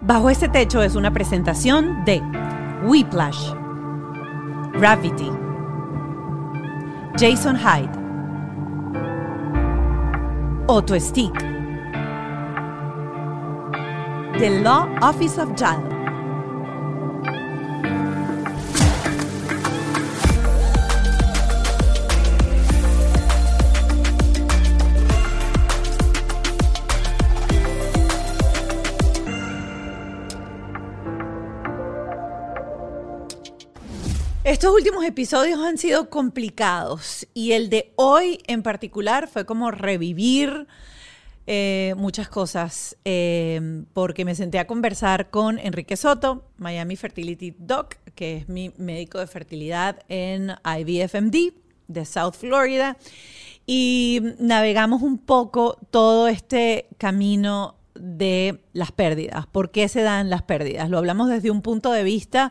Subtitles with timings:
[0.00, 2.22] Bajo este techo es una presentación de
[2.84, 3.52] Whiplash,
[4.74, 5.30] Gravity,
[7.18, 7.90] Jason Hyde,
[10.68, 11.36] Otto Stick,
[14.38, 15.97] The Law Office of Jal.
[34.48, 40.66] Estos últimos episodios han sido complicados y el de hoy en particular fue como revivir
[41.46, 47.96] eh, muchas cosas eh, porque me senté a conversar con Enrique Soto, Miami Fertility Doc,
[48.14, 51.52] que es mi médico de fertilidad en IVFMD
[51.88, 52.96] de South Florida
[53.66, 60.40] y navegamos un poco todo este camino de las pérdidas, por qué se dan las
[60.40, 60.88] pérdidas.
[60.88, 62.50] Lo hablamos desde un punto de vista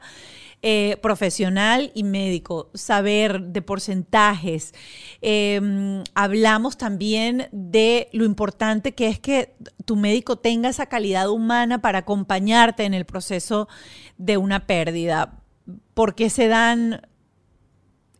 [0.63, 4.73] eh, profesional y médico, saber de porcentajes.
[5.21, 9.53] Em, hablamos también de lo importante que es que
[9.85, 13.67] tu médico tenga esa calidad humana para acompañarte en el proceso
[14.17, 15.39] de una pérdida.
[15.93, 17.01] Porque se dan,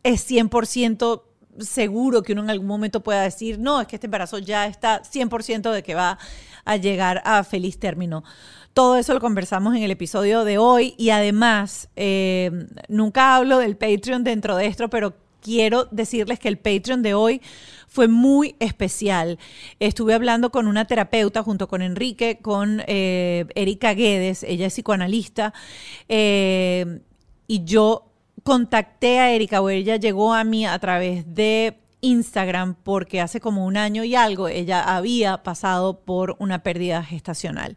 [0.03, 1.23] es 100%
[1.59, 5.01] seguro que uno en algún momento pueda decir, no, es que este embarazo ya está
[5.01, 6.17] 100% de que va
[6.65, 8.23] a llegar a feliz término.
[8.77, 13.75] Todo eso lo conversamos en el episodio de hoy y además, eh, nunca hablo del
[13.75, 17.41] Patreon dentro de esto, pero quiero decirles que el Patreon de hoy
[17.87, 19.39] fue muy especial.
[19.79, 25.55] Estuve hablando con una terapeuta junto con Enrique, con eh, Erika Guedes, ella es psicoanalista,
[26.07, 26.99] eh,
[27.47, 28.11] y yo
[28.43, 33.65] contacté a Erika o ella llegó a mí a través de Instagram porque hace como
[33.65, 37.75] un año y algo ella había pasado por una pérdida gestacional.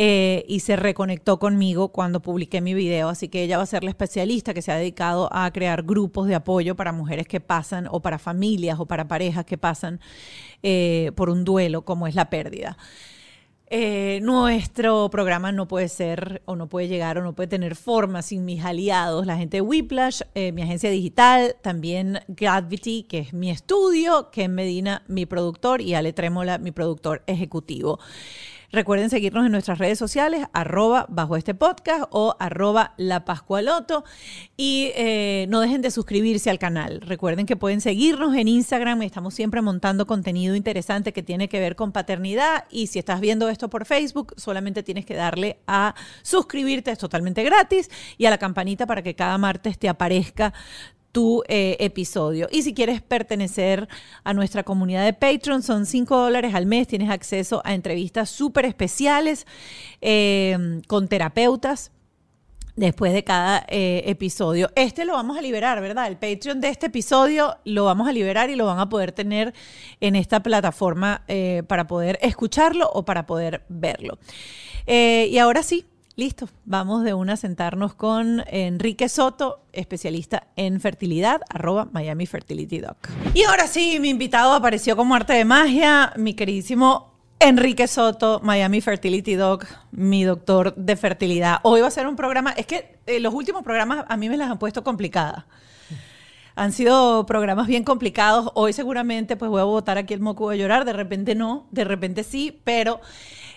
[0.00, 3.08] Eh, y se reconectó conmigo cuando publiqué mi video.
[3.08, 6.28] Así que ella va a ser la especialista que se ha dedicado a crear grupos
[6.28, 9.98] de apoyo para mujeres que pasan o para familias o para parejas que pasan
[10.62, 12.78] eh, por un duelo como es la pérdida.
[13.70, 18.22] Eh, nuestro programa no puede ser o no puede llegar o no puede tener forma
[18.22, 23.50] sin mis aliados, la gente de Whiplash, mi agencia digital, también Gravity, que es mi
[23.50, 27.98] estudio, Ken Medina, mi productor, y Ale Trémola, mi productor ejecutivo.
[28.70, 34.04] Recuerden seguirnos en nuestras redes sociales, arroba bajo este podcast o arroba la Pascualoto.
[34.58, 37.00] Y eh, no dejen de suscribirse al canal.
[37.00, 39.00] Recuerden que pueden seguirnos en Instagram.
[39.02, 42.66] Estamos siempre montando contenido interesante que tiene que ver con paternidad.
[42.70, 47.42] Y si estás viendo esto por Facebook, solamente tienes que darle a suscribirte, es totalmente
[47.44, 50.52] gratis, y a la campanita para que cada martes te aparezca
[51.12, 52.48] tu eh, episodio.
[52.50, 53.88] Y si quieres pertenecer
[54.24, 58.64] a nuestra comunidad de Patreon, son 5 dólares al mes, tienes acceso a entrevistas súper
[58.66, 59.46] especiales
[60.00, 61.90] eh, con terapeutas
[62.76, 64.70] después de cada eh, episodio.
[64.76, 66.06] Este lo vamos a liberar, ¿verdad?
[66.06, 69.52] El Patreon de este episodio lo vamos a liberar y lo van a poder tener
[70.00, 71.24] en esta plataforma
[71.66, 74.18] para poder escucharlo o para poder verlo.
[74.86, 75.86] y ahora sí,
[76.18, 82.82] Listo, vamos de una a sentarnos con Enrique Soto, especialista en fertilidad, arroba Miami Fertility.
[83.34, 88.80] Y ahora sí, mi invitado apareció como arte de magia, mi queridísimo Enrique Soto, Miami
[88.80, 91.60] Fertility Doc, mi doctor de fertilidad.
[91.62, 94.36] Hoy va a ser un programa, es que eh, los últimos programas a mí me
[94.36, 95.44] las han puesto complicadas.
[96.56, 98.50] Han sido programas bien complicados.
[98.54, 101.84] Hoy seguramente pues voy a botar aquí el moco a llorar, de repente no, de
[101.84, 103.00] repente sí, pero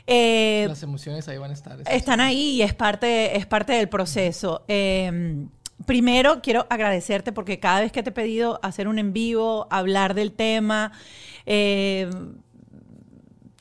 [0.07, 1.79] eh, Las emociones ahí van a estar.
[1.89, 4.63] Están ahí y es parte, es parte del proceso.
[4.67, 5.49] Em,
[5.85, 10.13] primero, quiero agradecerte porque cada vez que te he pedido hacer un en vivo, hablar
[10.13, 10.91] del tema,
[11.45, 12.35] em,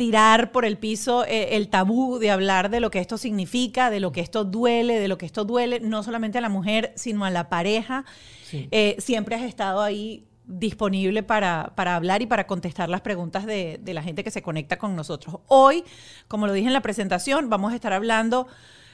[0.00, 4.00] tirar por el piso eh, el tabú de hablar de lo que esto significa, de
[4.00, 7.26] lo que esto duele, de lo que esto duele, no solamente a la mujer, sino
[7.26, 8.06] a la pareja.
[8.52, 14.02] Eh, siempre has estado ahí disponible para, hablar y para contestar las preguntas de, la
[14.02, 15.36] gente que se conecta con nosotros.
[15.46, 15.84] Hoy,
[16.26, 18.48] como lo dije en la presentación, vamos a estar hablando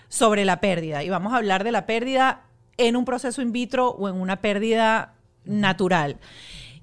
[0.08, 2.44] sobre la pérdida y vamos a hablar de la pérdida
[2.76, 5.14] en un proceso in vitro o en una pérdida
[5.44, 6.18] natural.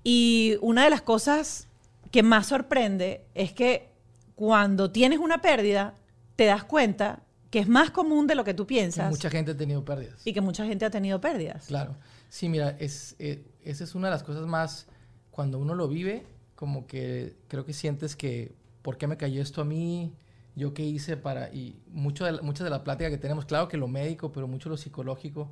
[0.03, 1.67] Y una de las cosas
[2.09, 3.89] que más sorprende es que
[4.35, 5.93] cuando tienes una pérdida,
[6.35, 7.21] te das cuenta
[7.51, 9.11] que es más común de lo que tú piensas.
[9.11, 10.25] mucha gente ha tenido pérdidas.
[10.25, 11.67] Y que mucha gente ha tenido pérdidas.
[11.67, 11.95] Claro.
[12.33, 14.87] Sí, mira, es, eh, esa es una de las cosas más,
[15.29, 16.25] cuando uno lo vive,
[16.55, 20.15] como que creo que sientes que, ¿por qué me cayó esto a mí?
[20.55, 21.53] ¿Yo qué hice para...?
[21.53, 24.67] Y mucho de, mucha de la plática que tenemos, claro que lo médico, pero mucho
[24.67, 25.51] lo psicológico,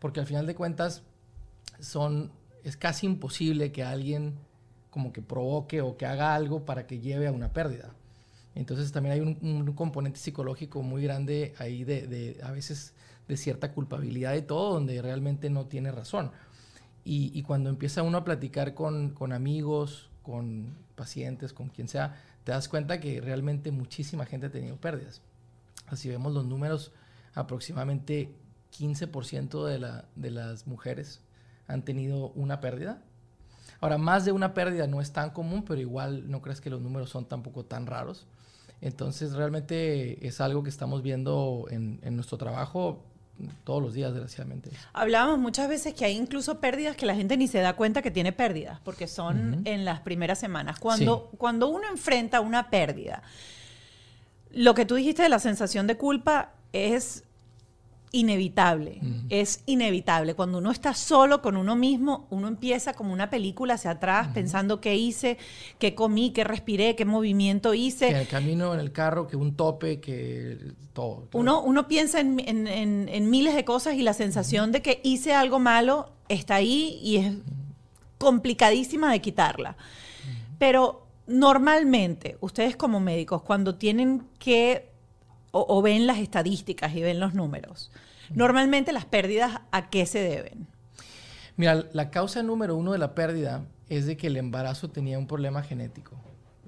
[0.00, 1.04] porque al final de cuentas
[1.78, 2.32] son,
[2.64, 4.40] es casi imposible que alguien
[4.90, 7.94] como que provoque o que haga algo para que lleve a una pérdida.
[8.58, 12.92] Entonces también hay un, componente psicológico muy grande ahí de, a veces
[13.28, 16.32] de cierta culpabilidad y todo, donde realmente no tiene razón.
[17.04, 22.52] Y, cuando empieza uno a platicar con, con, amigos, con pacientes, con quien sea, te
[22.52, 25.22] das cuenta que realmente muchísima gente ha tenido pérdidas.
[25.86, 26.92] Así vemos los números,
[27.34, 28.34] aproximadamente
[28.76, 31.22] 15% de, la, de las mujeres
[31.68, 33.02] han tenido una pérdida.
[33.80, 36.82] Ahora, más de una pérdida no es tan común, pero igual no crees que los
[36.82, 38.26] números son tampoco tan raros.
[38.80, 43.02] Entonces, realmente es algo que estamos viendo en, en nuestro trabajo
[43.64, 44.70] todos los días, desgraciadamente.
[44.92, 48.10] Hablábamos muchas veces que hay incluso pérdidas que la gente ni se da cuenta que
[48.10, 50.78] tiene pérdidas, porque son en las primeras semanas.
[50.78, 53.22] Cuando, cuando uno enfrenta una pérdida,
[54.50, 57.24] lo que tú dijiste de la sensación de culpa es
[58.12, 60.34] inevitable, es inevitable.
[60.34, 64.80] Cuando uno está solo con uno mismo, uno empieza como una película hacia atrás, pensando
[64.80, 65.38] qué hice,
[65.78, 68.08] qué comí, qué respiré, qué movimiento hice.
[68.08, 70.58] en el camino, en el carro, que un tope, que
[70.92, 71.28] todo.
[71.32, 76.10] Uno, uno piensa en, miles de cosas y la sensación de que hice algo malo
[76.28, 77.34] está ahí y es
[78.18, 79.76] complicadísima de quitarla.
[80.58, 84.87] Pero normalmente, ustedes como médicos, cuando tienen que
[85.66, 87.90] o, ven las estadísticas y ven los números.
[88.34, 90.66] Normalmente las pérdidas, ¿a qué se deben?
[91.56, 95.26] Mira, la causa número uno de la pérdida es de que el embarazo tenía un
[95.26, 96.16] problema genético.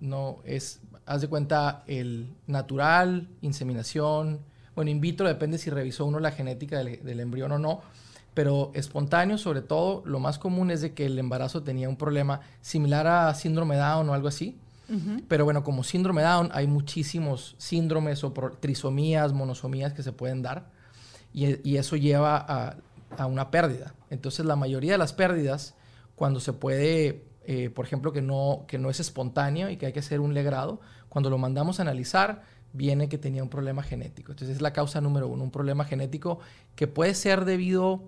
[0.01, 4.41] No es, haz de cuenta, el natural, inseminación,
[4.75, 7.83] bueno, in vitro depende si revisó uno la genética del, del embrión o no,
[8.35, 12.41] pero espontáneo sobre todo, lo más común es de que el embarazo tenía un problema
[12.61, 14.57] similar a síndrome Down o algo así,
[15.29, 20.71] pero bueno, como síndrome Down hay muchísimos síndromes o trisomías, monosomías que se pueden dar
[21.33, 22.37] y, eso lleva
[23.17, 23.95] a, una pérdida.
[24.11, 25.75] Entonces la mayoría de las pérdidas,
[26.17, 29.93] cuando se puede, eh, por ejemplo, que no, que no es espontáneo y que hay
[29.93, 32.43] que hacer un legrado, cuando lo mandamos a analizar,
[32.73, 34.33] viene que tenía un problema genético.
[34.33, 36.39] Entonces es la causa número uno, un problema genético
[36.77, 38.03] que puede ser debido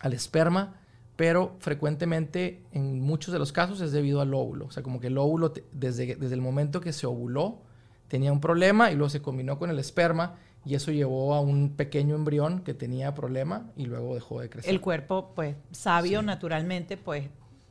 [0.00, 0.76] al esperma,
[1.18, 4.66] pero frecuentemente en muchos de los casos es debido al óvulo.
[4.66, 7.58] O sea, como que el óvulo desde, desde el momento que se ovuló
[8.06, 11.70] tenía un problema y luego se combinó con el esperma y eso llevó a un
[11.70, 14.70] pequeño embrión que tenía problema y luego dejó de crecer.
[14.70, 17.24] El cuerpo, pues, sabio naturalmente, pues...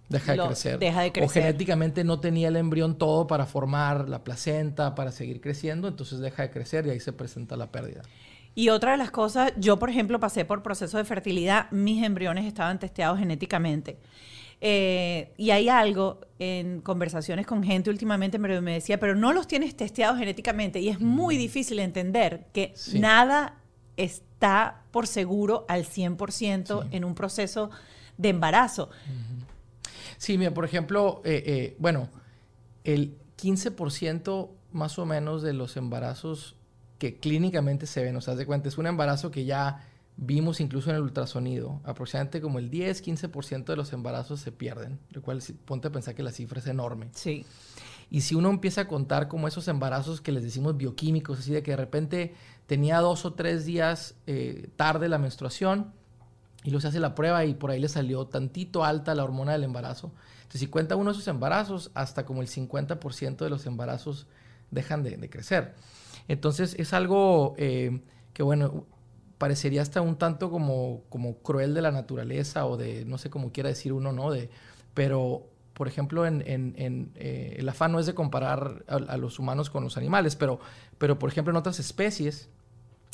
[0.10, 0.80] Deja de, crecer.
[0.80, 1.30] deja de crecer.
[1.30, 6.20] O genéticamente no tenía el embrión todo para formar la placenta, para seguir creciendo, entonces
[6.20, 8.02] deja de crecer y ahí se presenta la pérdida.
[8.58, 12.44] Y otra de las cosas, yo por ejemplo pasé por proceso de fertilidad, mis embriones
[12.44, 14.00] estaban testeados genéticamente.
[14.62, 19.48] Eh, y hay algo en conversaciones con gente últimamente me, me decía, pero no los
[19.48, 20.80] tienes testeados genéticamente.
[20.80, 23.60] Y es muy difícil entender que nada
[23.96, 27.70] está por seguro al 100% en un proceso
[28.18, 28.90] de embarazo.
[30.18, 32.10] Sí, mira, por ejemplo, eh, eh, bueno,
[32.84, 36.57] el 15% más o menos de los embarazos
[36.98, 38.16] que clínicamente se ven.
[38.16, 39.86] O sea, de cuenta, es un embarazo que ya
[40.18, 41.80] vimos incluso en el ultrasonido.
[41.84, 45.00] Aproximadamente como el 10-15% de los embarazos se pierden.
[45.12, 47.10] Lo cual, ponte a pensar que la cifra es enorme.
[47.14, 47.46] Sí.
[48.10, 51.62] Y si uno empieza a contar como esos embarazos que les decimos bioquímicos, así de
[51.62, 52.34] que de repente
[52.66, 55.92] tenía dos o tres días eh, tarde la menstruación
[56.64, 59.52] y luego se hace la prueba y por ahí le salió tantito alta la hormona
[59.52, 60.12] del embarazo.
[60.38, 64.26] Entonces, si cuenta uno de esos embarazos, hasta como el 50% de los embarazos
[64.72, 65.76] dejan de crecer.
[66.28, 68.02] Entonces es algo eh,
[68.34, 68.86] que, bueno,
[69.38, 73.52] parecería hasta un tanto como, como cruel de la naturaleza o de, no sé cómo
[73.52, 74.32] quiera decir uno, ¿no?
[74.32, 74.50] De,
[74.94, 79.84] pero, por ejemplo, en, eh, el afán no es de comparar a, los humanos con
[79.84, 80.60] los animales, pero,
[80.98, 82.50] pero, por ejemplo, en otras especies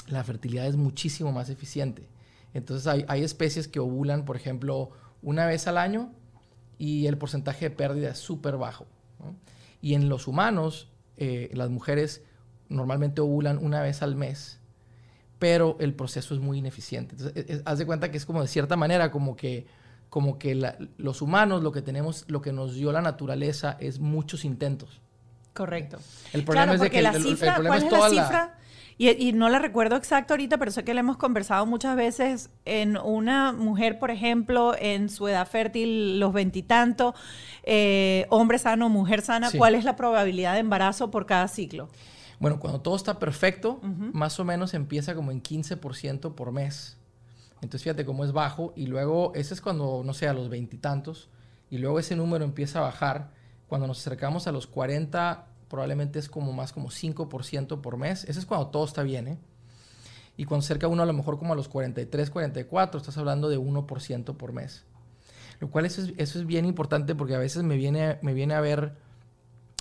[0.08, 2.08] la fertilidad es muchísimo más eficiente.
[2.54, 6.12] Entonces hay, hay especies que ovulan, por ejemplo, una vez al año
[6.78, 8.86] y el porcentaje de pérdida es súper bajo.
[9.82, 12.24] Y en los humanos, eh, las mujeres
[12.70, 14.60] normalmente ovulan una vez al mes,
[15.40, 17.16] pero el proceso es muy ineficiente.
[17.18, 19.68] Entonces, haz de cuenta que es como de cierta manera, como que,
[20.10, 20.56] como que
[20.98, 25.02] los humanos lo que tenemos, lo que nos dio la naturaleza es muchos intentos.
[25.54, 26.00] Correcto.
[26.32, 28.58] El problema es de que la cifra, ¿cuál es, la cifra?
[28.98, 32.96] Y, no la recuerdo exacto ahorita, pero sé que la hemos conversado muchas veces en
[32.98, 37.16] una mujer, por ejemplo, en su edad fértil, los veintitantos,
[37.64, 41.90] eh, hombre sano, mujer sana, ¿cuál es la probabilidad de embarazo por cada ciclo?
[42.44, 43.80] Bueno, cuando todo está perfecto,
[44.12, 46.98] más o menos empieza como en 15% por mes.
[47.62, 51.30] Entonces fíjate cómo es bajo y luego ese es cuando, no sé, a los veintitantos
[51.70, 53.32] y, luego ese número empieza a bajar.
[53.70, 58.26] Cuando nos acercamos a los 40 probablemente es como más como 5% por mes.
[58.26, 59.38] Ese es cuando todo está bien, ¿eh?
[60.36, 63.58] Y cuando cerca uno a lo mejor como a los 43, 44, estás hablando de
[63.58, 64.84] 1% por mes.
[65.62, 68.54] Lo cual eso es, eso es bien importante porque a veces me viene, me viene
[68.54, 68.98] a ver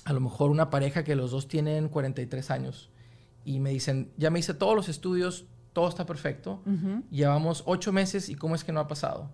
[0.04, 2.90] a lo mejor una pareja que los dos tienen 43 años
[3.44, 6.62] y me dicen, ya me hice todos los estudios, todo está perfecto,
[7.11, 9.30] llevamos ocho meses y cómo es que no ha pasado.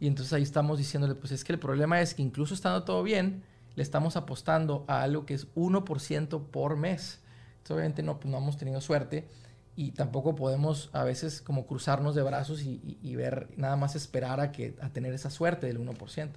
[0.00, 3.02] Y entonces ahí estamos diciéndole, pues es que el problema es que incluso estando todo
[3.02, 3.42] bien,
[3.74, 7.20] le estamos apostando a algo que es 1% por mes.
[7.58, 9.28] Entonces obviamente no, pues no hemos tenido suerte
[9.76, 14.50] y tampoco podemos a veces como cruzarnos de brazos y, ver, nada más esperar a,
[14.50, 16.30] que, a tener esa suerte del 1%.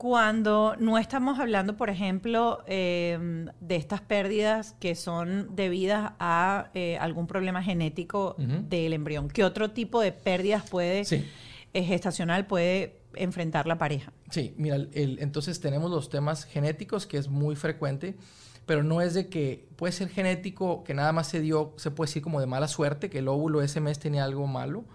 [0.00, 6.96] Cuando no estamos hablando, por ejemplo, em, de estas pérdidas que son debidas a eh,
[6.96, 13.66] algún problema genético del embrión, ¿qué otro tipo de pérdidas puede eh, gestacional puede enfrentar
[13.66, 14.10] la pareja?
[14.30, 18.16] Sí, mira, entonces tenemos los temas genéticos, que es muy frecuente,
[18.64, 22.08] pero no es de que puede ser genético, que nada más se dio, se puede
[22.08, 24.86] decir como de mala suerte, que el óvulo ese mes tenía algo malo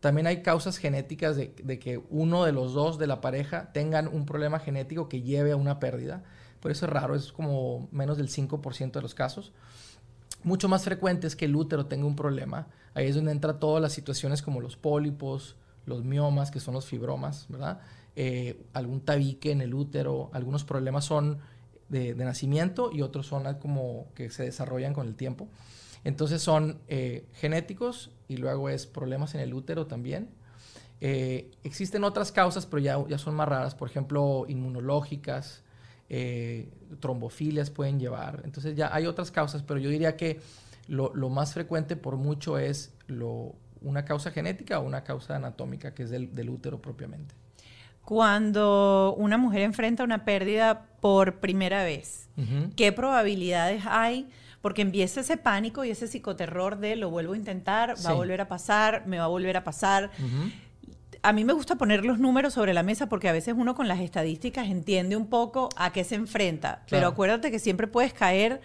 [0.00, 4.26] también hay causas genéticas de, que uno de los dos de la pareja tengan un
[4.26, 6.22] problema genético que lleve a una pérdida.
[6.60, 9.52] Por eso es raro, es como menos del 5% de los casos.
[10.44, 12.68] Mucho más frecuente es que el útero tenga un problema.
[12.94, 16.86] Ahí es donde entra todas las situaciones como los pólipos, los miomas, que son los
[16.86, 17.80] fibromas, ¿verdad?
[18.14, 21.38] Eh, algún tabique en el útero, algunos problemas son
[21.88, 25.48] de, de, nacimiento y otros son como que se desarrollan con el tiempo.
[26.04, 30.28] Entonces son eh, genéticos y luego es problemas en el útero también.
[31.00, 35.62] Eh, existen otras causas, pero ya, ya son más raras, por ejemplo, inmunológicas,
[36.08, 36.68] eh,
[37.00, 38.42] trombofilias pueden llevar.
[38.44, 40.40] Entonces ya hay otras causas, pero yo diría que
[40.88, 46.04] lo, más frecuente por mucho es lo, una causa genética o una causa anatómica, que
[46.04, 47.34] es del, útero propiamente.
[48.04, 52.28] Cuando una mujer enfrenta una pérdida por primera vez,
[52.74, 54.28] ¿qué probabilidades hay?
[54.60, 58.40] Porque empieza ese pánico y ese psicoterror de lo vuelvo a intentar, va a volver
[58.40, 60.10] a pasar, me va a volver a pasar.
[61.22, 63.88] A mí me gusta poner los números sobre la mesa porque a veces uno con
[63.88, 68.60] las estadísticas entiende un poco a qué se enfrenta, pero acuérdate que siempre puedes caer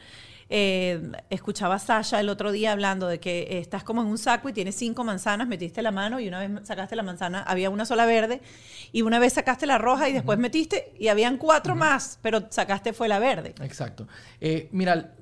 [0.55, 4.49] eh, escuchaba a Sasha el otro día hablando de que estás como en un saco
[4.49, 7.85] y tienes cinco manzanas, metiste la mano y una vez sacaste la manzana, había una
[7.85, 8.39] sola verde,
[8.91, 12.93] y una vez sacaste la roja y después metiste y habían cuatro más, pero sacaste
[12.93, 13.55] fue la verde.
[13.61, 14.07] Exacto.
[14.41, 15.15] Eh, mira,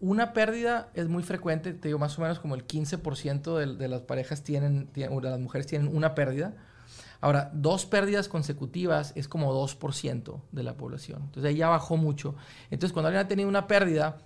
[0.00, 4.02] una pérdida es muy frecuente, te digo, más o menos como el 15% de, las
[4.02, 6.54] parejas tienen, de las mujeres tienen una pérdida.
[7.20, 11.22] Ahora, dos pérdidas consecutivas es como 2% de la población.
[11.24, 12.36] Entonces ahí ya bajó mucho.
[12.70, 14.18] Entonces cuando alguien ha tenido una pérdida,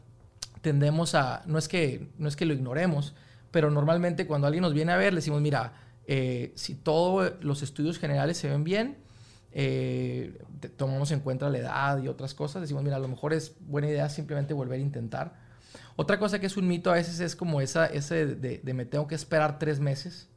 [0.60, 3.14] tendemos a, no es que, no es que lo ignoremos,
[3.50, 5.72] pero normalmente cuando alguien nos viene a ver, le decimos, mira,
[6.06, 8.98] eh, si todos los estudios generales se ven bien,
[9.52, 10.38] eh,
[10.76, 13.88] tomamos en cuenta la edad y otras cosas, decimos, mira, a lo mejor es buena
[13.88, 15.41] idea simplemente volver a intentar.
[15.96, 19.06] Otra cosa que es un mito a veces es como esa, ese de, me tengo
[19.06, 20.28] que esperar tres meses.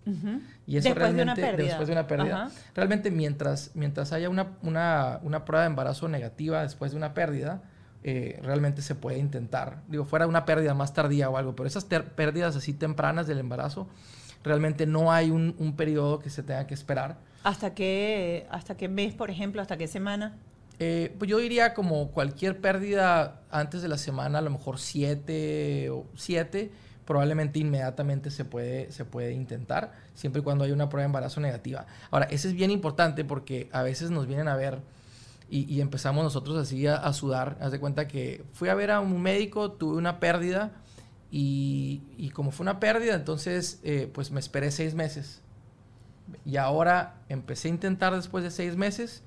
[0.68, 1.68] Y eso después realmente, de una pérdida.
[1.68, 2.52] después de una pérdida.
[2.76, 7.64] Realmente mientras, mientras haya una, una, una, prueba de embarazo negativa después de una pérdida,
[8.04, 9.82] eh, realmente se puede intentar.
[9.88, 13.88] Digo, fuera una pérdida más tardía o algo, pero esas pérdidas así tempranas del embarazo,
[14.44, 17.18] realmente no hay un, un periodo que se tenga que esperar.
[17.44, 19.62] ¿Hasta qué, ¿Hasta qué mes, por ejemplo?
[19.62, 20.36] ¿Hasta qué semana?
[20.80, 25.90] Eh, pues yo diría como cualquier pérdida antes de la semana, a lo mejor 7
[25.90, 26.72] o 7,
[27.06, 31.40] probablemente inmediatamente se puede, se puede intentar, siempre y cuando hay una prueba de embarazo
[31.40, 31.86] negativa.
[32.12, 34.82] Ahora, eso es bien importante porque a veces nos vienen a ver
[35.50, 37.58] y, empezamos nosotros así a, sudar.
[37.62, 40.72] Haz de cuenta que fui a ver a un médico, tuve una pérdida
[41.32, 45.42] y, como fue una pérdida, entonces eh, pues me esperé seis meses.
[46.44, 49.24] Y ahora empecé a intentar después de seis meses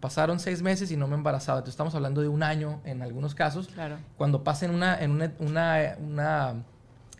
[0.00, 1.58] pasaron seis meses y no me embarazaba.
[1.58, 3.68] Entonces estamos hablando de un año en algunos casos.
[3.68, 3.98] Claro.
[4.16, 6.54] Cuando pasa en una, en una, una,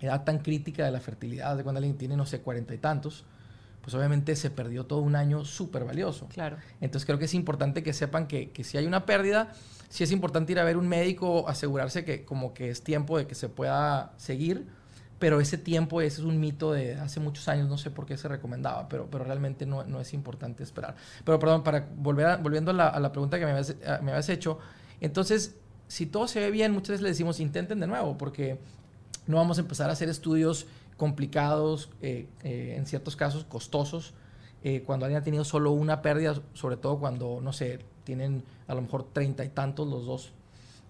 [0.01, 3.25] edad tan crítica de la fertilidad, de cuando alguien tiene, no sé, cuarenta y tantos,
[3.83, 6.27] pues obviamente se perdió todo un año súper valioso.
[6.29, 6.57] Claro.
[6.81, 9.53] Entonces creo que es importante que sepan que, que si hay una pérdida,
[9.91, 13.27] sí es importante ir a ver un médico, asegurarse que como que es tiempo de
[13.27, 14.67] que se pueda seguir
[15.21, 18.17] pero ese tiempo, ese es un mito de hace muchos años, no sé por qué
[18.17, 20.97] se recomendaba, pero, pero realmente no, no es importante esperar.
[21.25, 24.29] Pero perdón, para volver volviendo a la, a la, pregunta que me habías, me habías
[24.31, 24.59] hecho,
[25.01, 25.57] entonces,
[25.89, 28.59] si todo se ve bien, muchas veces le decimos intenten de nuevo, porque
[29.27, 34.15] no vamos a empezar a hacer estudios complicados, eh, eh, en ciertos casos costosos,
[34.63, 38.75] eh, cuando alguien ha tenido solo una pérdida, sobre todo cuando, no sé, tienen a
[38.75, 40.33] lo mejor treinta y tantos los dos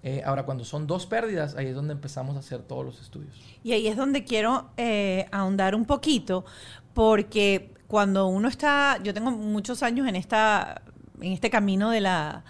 [0.02, 3.34] eh, ahora, cuando son dos pérdidas, ahí es donde empezamos a hacer todos los estudios.
[3.62, 6.44] Y ahí es donde quiero eh, ahondar un poquito,
[6.94, 10.82] porque cuando uno está, yo tengo muchos años en, esta,
[11.20, 12.44] en este camino de la,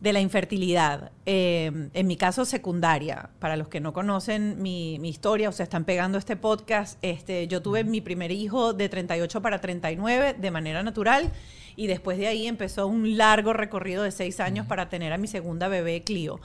[0.00, 1.10] de la infertilidad.
[1.24, 3.30] Eh, en mi caso, secundaria.
[3.40, 7.48] Para los que no conocen mi, mi, historia o se están pegando este podcast, este,
[7.48, 11.32] yo tuve mi primer hijo de 38 para 39 de manera natural
[11.76, 15.28] y después de ahí empezó un largo recorrido de seis años para tener a mi
[15.28, 16.40] segunda bebé, Clio.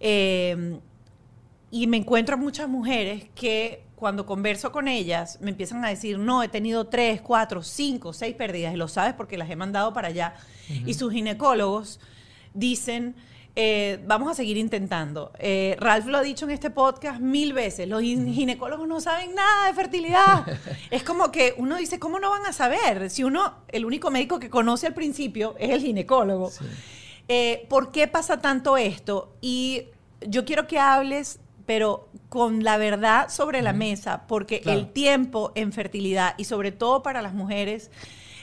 [0.00, 0.78] Eh,
[1.70, 6.18] y me encuentro a muchas mujeres que cuando converso con ellas me empiezan a decir,
[6.18, 9.92] no, he tenido tres, cuatro, cinco, seis pérdidas, y lo sabes porque las he mandado
[9.92, 10.34] para allá.
[10.86, 11.98] Y sus ginecólogos
[12.54, 13.16] dicen,
[13.60, 15.32] eh, vamos a seguir intentando.
[15.36, 19.66] Eh, Ralph lo ha dicho en este podcast mil veces, los ginecólogos no saben nada
[19.66, 20.46] de fertilidad.
[20.92, 23.10] es como que uno dice, ¿cómo no van a saber?
[23.10, 26.52] Si uno, el único médico que conoce al principio es el ginecólogo.
[27.26, 29.34] Eh, ¿Por qué pasa tanto esto?
[29.40, 29.86] Y
[30.20, 35.72] yo quiero que hables pero con la verdad sobre la mesa, porque el tiempo en
[35.72, 37.90] fertilidad y sobre todo para las mujeres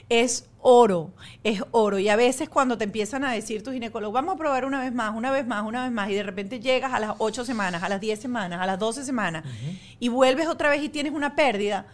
[0.10, 1.12] es oro,
[1.44, 2.00] es oro.
[2.00, 4.94] Y a veces cuando te empiezan a decir tus ginecólogos, vamos a probar una vez
[4.94, 7.84] más, una vez más, una vez más, y de repente llegas a las 8 semanas,
[7.84, 9.46] a las 10 semanas, a las 12 semanas,
[10.00, 11.86] y vuelves otra vez y tienes una pérdida,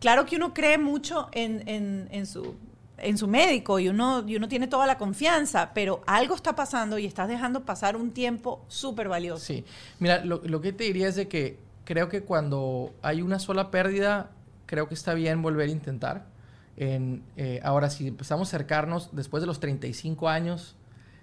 [0.00, 1.62] claro que uno cree mucho en,
[2.10, 2.54] en su
[2.98, 6.98] en su médico y uno, y uno tiene toda la confianza, pero algo está pasando
[6.98, 9.44] y estás dejando pasar un tiempo súper valioso.
[9.44, 9.64] Sí,
[9.98, 13.70] mira, lo, lo, que te diría es de que creo que cuando hay una sola
[13.70, 14.30] pérdida,
[14.66, 16.26] creo que está bien volver a intentar.
[16.76, 20.76] En, eh, ahora, si empezamos a acercarnos después de los 35 años,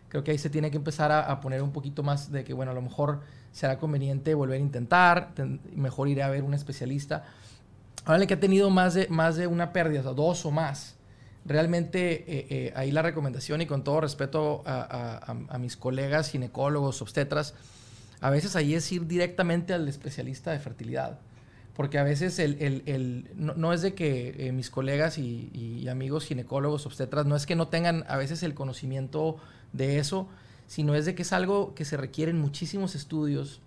[0.10, 2.54] creo que ahí se tiene que empezar a, a, poner un poquito más de que,
[2.54, 5.34] bueno, a lo mejor será conveniente volver a intentar,
[5.76, 7.24] mejor ir a ver un especialista.
[8.06, 10.96] Ahora que ha tenido más de, más de una pérdida, o sea, dos o más,
[11.46, 17.54] realmente eh, eh, ahí la recomendación y con todo respeto a, mis colegas ginecólogos, obstetras,
[18.22, 21.20] a veces ahí es ir directamente al especialista de fertilidad.
[21.76, 27.26] Porque a veces el, no, es de que eh, mis colegas y, amigos ginecólogos, obstetras,
[27.26, 29.38] no es que no tengan a veces el conocimiento
[29.72, 30.28] de eso,
[30.68, 33.60] sino es de que es algo que se requieren muchísimos estudios,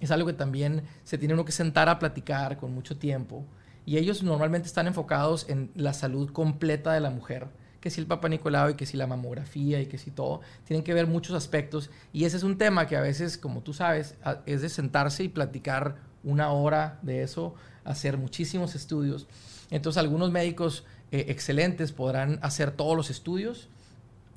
[0.00, 3.44] es algo que también se tiene uno que sentar a platicar con mucho tiempo.
[3.86, 7.48] Y ellos normalmente están enfocados en la salud completa de la mujer,
[7.80, 10.84] que si el papá Nicolau y que si la mamografía y que si todo, tienen
[10.84, 11.90] que ver muchos aspectos.
[12.12, 15.28] Y ese es un tema que a veces, como tú sabes, es de sentarse y
[15.28, 19.26] platicar una hora de eso, hacer muchísimos estudios.
[19.70, 23.68] Entonces algunos médicos eh, excelentes podrán hacer todos los estudios.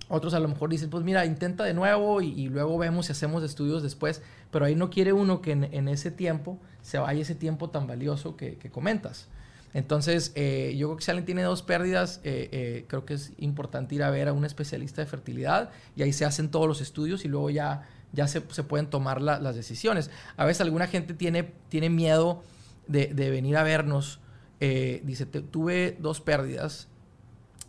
[0.10, 3.44] Otros a lo mejor dicen, pues mira, intenta de nuevo y, luego vemos si hacemos
[3.44, 4.22] estudios después.
[4.52, 8.36] Pero ahí no quiere uno que en ese tiempo se vaya ese tiempo tan valioso
[8.36, 9.28] que, comentas.
[9.74, 13.96] Entonces, eh, yo creo que si alguien tiene dos pérdidas, eh, creo que es importante
[13.96, 17.26] ir a ver a un especialista de fertilidad y ahí se hacen todos los estudios
[17.26, 20.10] y luego ya, ya se, pueden tomar las decisiones.
[20.38, 22.44] A veces alguna gente tiene, tiene miedo
[22.88, 24.20] de, venir a vernos.
[24.60, 26.88] dice, tuve dos pérdidas,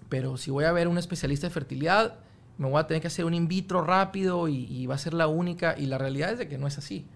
[0.08, 2.18] pero si voy a ver un especialista de fertilidad,
[2.58, 5.14] me voy a tener que hacer un in vitro rápido y, y va a ser
[5.14, 5.74] la única.
[5.76, 7.06] Y la realidad es de que no es así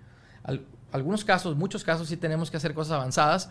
[0.93, 3.51] algunos casos, muchos casos sí tenemos que hacer cosas avanzadas,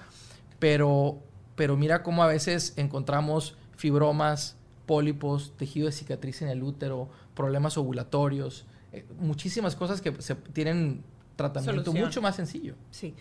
[0.60, 1.20] pero,
[1.56, 7.78] pero mira cómo a veces encontramos fibromas, pólipos, tejido de cicatriz en el útero, problemas
[7.78, 11.04] ovulatorios, eh, muchísimas cosas que se tienen
[11.36, 12.76] tratamiento mucho más sencillo.
[12.92, 13.14] Sí.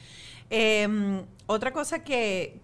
[0.48, 2.60] Em, otra cosa que,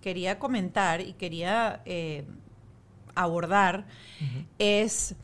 [0.00, 2.24] quería comentar y quería eh,
[3.14, 3.86] abordar
[4.58, 5.14] es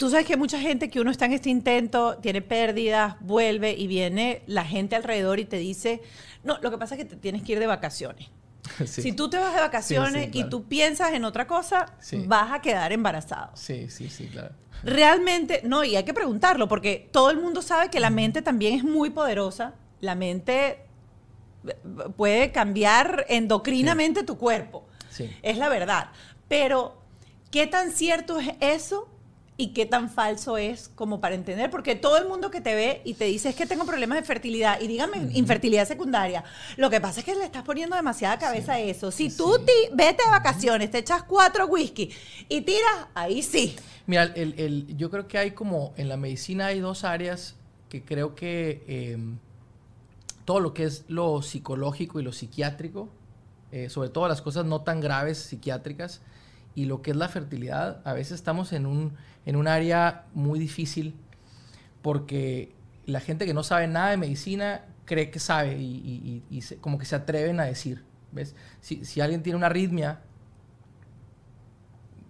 [0.00, 3.86] Tú sabes que mucha gente que uno está en este intento, tiene pérdidas, vuelve y
[3.86, 6.00] viene la gente alrededor y te dice,
[6.42, 8.30] no, lo que pasa es que te tienes que ir de vacaciones.
[8.86, 11.86] Si tú te vas de vacaciones y tú piensas en otra cosa,
[12.26, 13.50] vas a quedar embarazado.
[13.54, 14.54] Sí, sí, sí, claro.
[14.82, 18.74] Realmente, no, y hay que preguntarlo, porque todo el mundo sabe que la mente también
[18.74, 19.74] es muy poderosa.
[20.00, 20.86] La mente
[21.66, 21.76] eh,
[22.16, 24.86] puede cambiar endocrinamente tu cuerpo.
[25.10, 25.30] Sí.
[25.42, 26.10] Es la verdad.
[26.48, 27.02] Pero,
[27.50, 29.08] ¿qué tan cierto es eso
[29.60, 33.02] y qué tan falso es como para entender, porque todo el mundo que te ve
[33.04, 36.44] y te dice es que tengo problemas de fertilidad y dígame infertilidad secundaria,
[36.78, 39.10] lo que pasa es que le estás poniendo demasiada cabeza a eso.
[39.10, 42.10] Si tú te, vete de vacaciones, te echas cuatro whisky
[42.48, 43.76] y tiras, ahí sí.
[44.06, 47.54] Mira, el, el, yo creo que hay como en la medicina hay dos áreas
[47.90, 49.36] que creo que em,
[50.46, 53.10] todo lo que es lo psicológico y lo psiquiátrico,
[53.72, 56.22] eh, sobre todo las cosas no tan graves psiquiátricas,
[56.74, 59.12] y lo que es la fertilidad, a veces estamos en un,
[59.46, 61.14] en un área muy difícil
[62.02, 62.72] porque
[63.06, 67.16] la gente que no sabe nada de medicina cree que sabe y, como que se
[67.16, 68.04] atreven a decir.
[68.32, 68.54] ¿ves?
[68.80, 70.20] Si, si, alguien tiene una arritmia,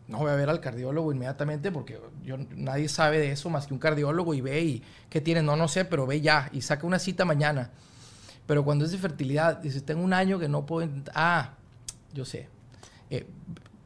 [0.09, 3.75] no voy a ver al cardiólogo inmediatamente porque yo, nadie sabe de eso más que
[3.75, 6.87] un cardiólogo y ve y qué tiene, no, no sé, pero ve ya y saca
[6.87, 7.71] una cita mañana.
[8.47, 11.55] Pero cuando es de fertilidad, dice, tengo un año que no puedo ah,
[12.13, 12.49] yo sé.
[13.11, 13.27] Eh,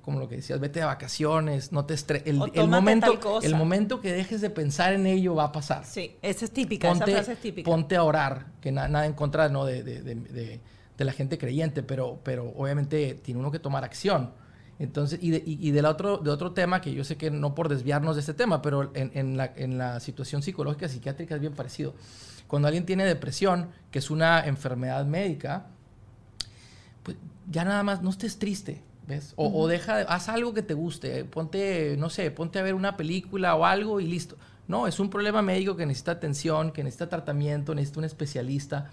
[0.05, 2.27] como lo que decías, vete de vacaciones, no te estreses.
[2.27, 2.37] El,
[2.69, 5.87] momento, el momento que dejes de pensar en ello va a pasar.
[5.87, 7.71] Sí, esa es típica, esa frase es típica.
[7.71, 9.65] Ponte a orar, que nada en contra ¿no?
[9.65, 10.61] de, de, de,
[10.97, 14.33] de, la gente creyente, pero, pero obviamente tiene uno que tomar acción.
[14.79, 17.71] Entonces, y, de, y, del otro, de otro tema, que yo sé que no por
[17.71, 21.55] desviarnos de este tema, pero en, en, la, en la situación psicológica psiquiátrica es bien
[21.55, 21.95] parecido.
[22.47, 25.69] Cuando alguien tiene depresión, que es una enfermedad médica,
[27.03, 27.17] pues
[27.51, 29.35] ya nada más no estés triste ¿Ves?
[29.37, 33.55] O, deja, haz algo que te guste, ponte, no sé, ponte a ver una película
[33.55, 34.37] o algo y listo.
[34.67, 38.91] No, es un problema médico que necesita atención, que necesita tratamiento, necesita un especialista.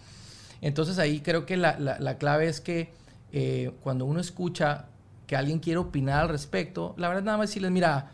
[0.59, 2.91] Entonces ahí creo que la, la, clave es que
[3.31, 4.87] eh, cuando uno escucha
[5.27, 8.11] que alguien quiere opinar al respecto, la verdad nada más decirles, mira,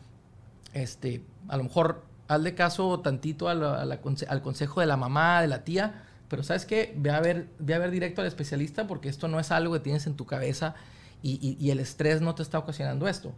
[0.74, 6.04] este, a lo mejor hazle caso tantito al consejo de la mamá, de la tía,
[6.30, 9.40] pero sabes qué, ve a, ver, ve a ver directo al especialista porque esto no
[9.40, 10.76] es algo que tienes en tu cabeza
[11.22, 13.34] y, el estrés no te está ocasionando esto.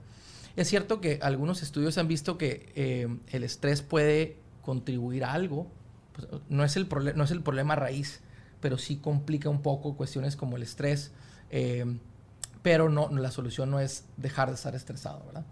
[0.55, 5.67] Es cierto que algunos estudios han visto que eh, el estrés puede contribuir a algo,
[6.13, 8.21] pues, no, es el no es el problema raíz,
[8.59, 11.11] pero sí complica un poco cuestiones como el estrés,
[11.49, 11.85] eh,
[12.61, 15.45] pero no, la solución no es dejar de estar estresado, ¿verdad?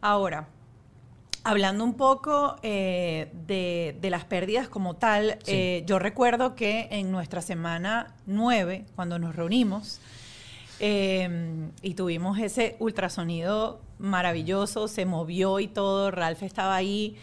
[0.00, 0.48] Ahora,
[1.46, 5.38] Hablando un poco eh, de, de, las pérdidas como tal,
[5.84, 10.00] yo recuerdo que en nuestra semana 9, cuando nos reunimos,
[10.80, 17.16] Em, y tuvimos ese ultrasonido maravilloso, se movió y todo, Ralph estaba ahí.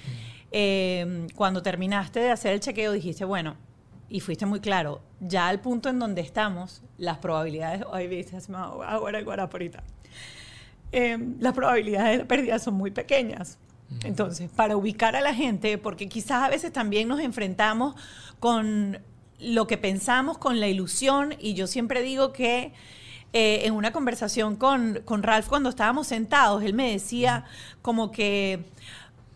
[0.52, 3.56] Em, cuando terminaste de hacer el chequeo dijiste, bueno,
[4.10, 9.20] y fuiste muy claro, ya al punto en donde estamos, las probabilidades, ay, viste, ahora,
[9.20, 9.84] ahora, ahorita.
[10.92, 13.58] Em, las probabilidades de pérdida son muy pequeñas.
[14.04, 17.96] Entonces, para ubicar a la gente, porque quizás a veces también nos enfrentamos
[18.40, 19.00] con
[19.40, 22.74] lo que pensamos, con la ilusión, y yo siempre digo que
[23.34, 27.46] eh, en una conversación con, con Ralph cuando estábamos sentados, él me decía
[27.82, 28.66] como que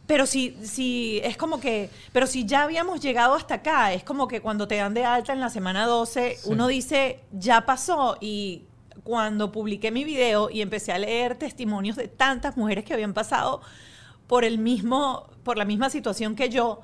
[0.07, 4.27] pero si, si es como que, pero si ya habíamos llegado hasta acá, es como
[4.27, 8.17] que cuando te dan de alta en la semana 12, uno dice, ya pasó.
[8.21, 8.63] Y
[9.03, 13.61] cuando publiqué mi video y empecé a leer testimonios de tantas mujeres que habían pasado
[14.27, 16.81] por el mismo, por la misma situación que yo,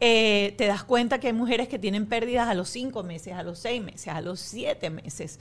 [0.00, 3.42] eh, te das cuenta que hay mujeres que tienen pérdidas a los cinco meses, a
[3.42, 5.38] los seis meses, a los siete meses.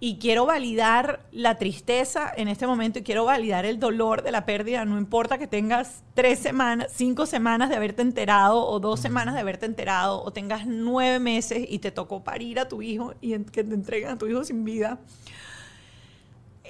[0.00, 4.46] Y quiero validar la tristeza en este momento y quiero validar el dolor de la
[4.46, 4.86] pérdida.
[4.86, 9.40] No importa que tengas tres semanas, cinco semanas de haberte enterado o dos semanas de
[9.40, 13.62] haberte enterado o tengas nueve meses y te tocó parir a tu hijo y que
[13.62, 14.98] te entreguen a tu hijo sin vida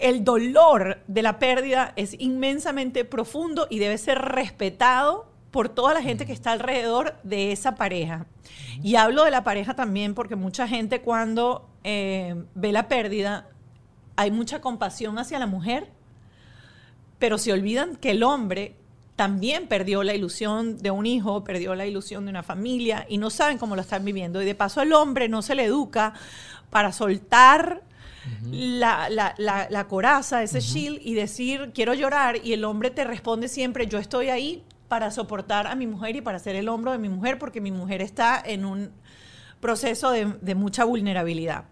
[0.01, 6.03] el dolor de la pérdida es inmensamente profundo y debe ser respetado por toda la
[6.03, 8.27] gente que está alrededor de esa pareja.
[8.83, 13.49] Y hablo de la pareja también porque mucha gente cuando eh, ve la pérdida,
[14.17, 15.89] hay mucha compasión hacia la mujer,
[17.19, 18.77] pero se olvidan que el hombre
[19.17, 23.31] también perdió la ilusión de un hijo, perdió la ilusión de una familia y no
[23.31, 24.41] saben cómo lo están viviendo.
[24.41, 26.15] Y de paso al hombre no se le educa
[26.71, 27.83] para soltar
[28.51, 29.09] la,
[29.39, 33.99] la, coraza, ese shield y decir quiero llorar y el hombre te responde siempre yo
[33.99, 37.39] estoy ahí para soportar a mi mujer y para ser el hombro de mi mujer,
[37.39, 38.91] porque mi mujer está en un
[39.61, 41.65] proceso de, mucha vulnerabilidad.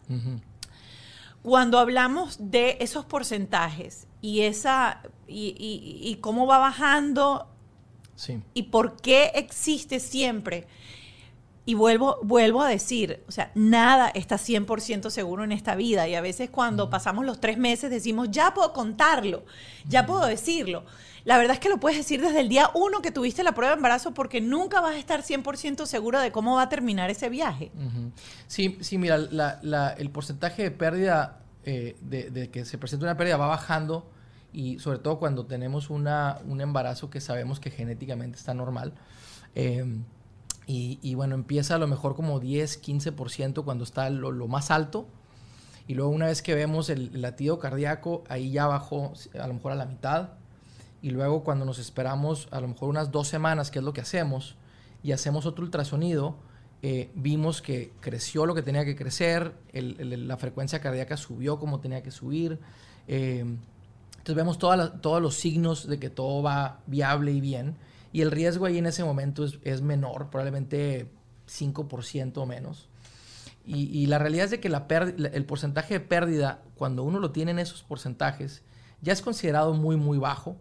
[1.42, 7.48] Cuando hablamos de esos porcentajes y, esa, y, cómo va bajando
[8.55, 10.66] y por qué existe siempre,
[11.66, 16.14] y vuelvo, vuelvo a decir, o sea, nada está 100% seguro en esta vida y
[16.14, 19.44] a veces cuando pasamos los tres meses decimos, ya puedo contarlo,
[19.87, 20.85] ya puedo decirlo
[21.26, 23.72] la verdad es que lo puedes decir desde el día uno que tuviste la prueba
[23.72, 27.29] de embarazo porque nunca vas a estar 100% seguro de cómo va a terminar ese
[27.29, 27.72] viaje.
[28.46, 33.48] Sí, sí, mira, el porcentaje de pérdida, eh, de, que se presenta una pérdida va
[33.48, 34.09] bajando
[34.52, 38.92] y sobre todo cuando tenemos una, un embarazo que sabemos que genéticamente está normal.
[39.57, 40.05] Em,
[40.68, 45.07] y, bueno, empieza a lo mejor como 10, 15% cuando está lo, más alto.
[45.87, 49.70] Y luego una vez que vemos el latido cardíaco, ahí ya bajó a lo mejor
[49.70, 50.31] a la mitad
[51.02, 54.00] y luego cuando nos esperamos a lo mejor unas dos semanas, que es lo que
[54.00, 54.57] hacemos,
[55.05, 56.37] y hacemos otro ultrasonido,
[56.83, 62.02] eh, vimos que creció lo que tenía que crecer, la frecuencia cardíaca subió como tenía
[62.02, 62.59] que subir.
[63.07, 63.44] Eh,
[64.18, 67.76] entonces vemos todos los signos de que todo va viable y bien.
[68.16, 71.12] Y el riesgo ahí en ese momento es, menor, probablemente
[71.50, 72.88] 5% o menos.
[73.66, 77.50] Y, la realidad es de que la el porcentaje de pérdida, cuando uno lo tiene
[77.50, 78.62] en esos porcentajes,
[79.02, 80.57] ya es considerado muy, muy bajo.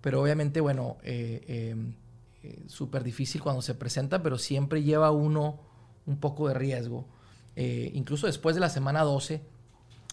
[0.00, 1.96] Pero obviamente, bueno, eh, em,
[2.42, 5.60] eh, súper difícil cuando se presenta, pero siempre lleva uno
[6.06, 7.04] un poco de riesgo.
[7.56, 9.42] Eh, incluso después de la semana 12,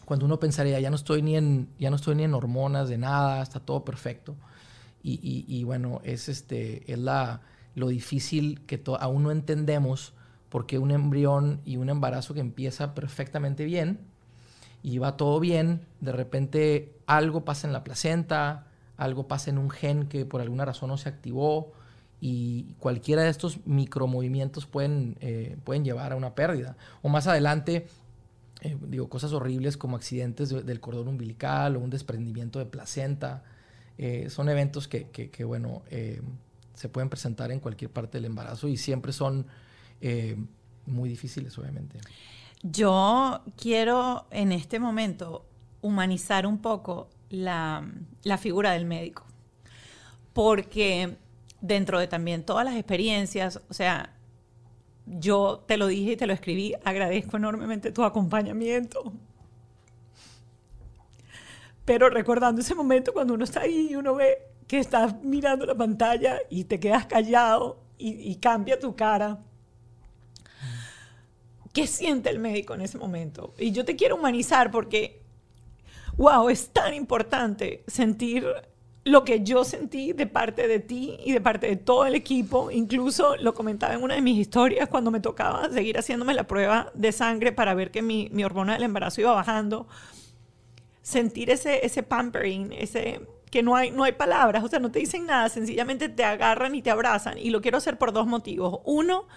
[0.04, 2.98] cuando uno pensaría, ya no estoy ni en, ya no estoy ni en hormonas de
[2.98, 4.36] nada, está todo perfecto.
[5.04, 7.42] Y, bueno, es, este, es la,
[7.76, 10.14] lo difícil que aún no entendemos
[10.50, 14.00] porque un embrión y un embarazo que empieza perfectamente bien
[14.84, 19.70] y va todo bien, de repente algo pasa en la placenta, algo pasa en un
[19.70, 21.72] gen que por alguna razón no se activó
[22.20, 26.78] y cualquiera de estos micromovimientos pueden, eh, pueden llevar a una pérdida.
[27.02, 27.88] O más adelante,
[28.62, 33.44] eh, digo, cosas horribles como accidentes del cordón umbilical o un desprendimiento de placenta.
[33.98, 35.84] Eh, son eventos que, que, bueno,
[36.74, 39.46] se pueden presentar en cualquier parte del embarazo y siempre son
[40.86, 42.00] muy difíciles, obviamente.
[42.62, 45.46] Yo quiero en este momento
[45.82, 47.86] humanizar un poco la,
[48.24, 49.26] la figura del médico,
[50.34, 51.18] porque
[51.62, 54.14] dentro de también todas las experiencias, o sea,
[55.06, 59.14] yo te lo dije y te lo escribí, agradezco enormemente tu acompañamiento.
[61.86, 65.76] Pero recordando ese momento cuando uno está ahí y uno ve que estás mirando la
[65.76, 69.40] pantalla y te quedas callado y, cambia tu cara.
[71.72, 73.54] ¿Qué siente el médico en ese momento?
[73.58, 75.22] Y yo te quiero humanizar porque,
[76.18, 78.46] wow, es tan importante sentir
[79.06, 82.72] lo que yo sentí de parte de ti y de parte de todo el equipo,
[82.72, 86.92] incluso lo comentaba en una de mis historias cuando me tocaba seguir haciéndome la prueba
[86.94, 89.88] de sangre para ver que mi, mi hormona del embarazo iba bajando,
[91.04, 94.98] sentir ese, ese pampering, ese que no hay, no hay palabras, o sea, no te
[94.98, 97.38] dicen nada, sencillamente te agarran y te abrazan.
[97.38, 98.80] Y lo quiero hacer por dos motivos.
[98.84, 99.28] Uno,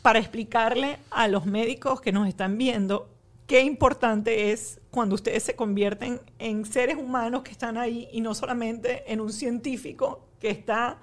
[0.00, 3.08] para explicarle a los médicos que nos están viendo
[3.48, 8.34] qué importante es cuando ustedes se convierten en seres humanos que están ahí y no
[8.34, 11.00] solamente en un científico que está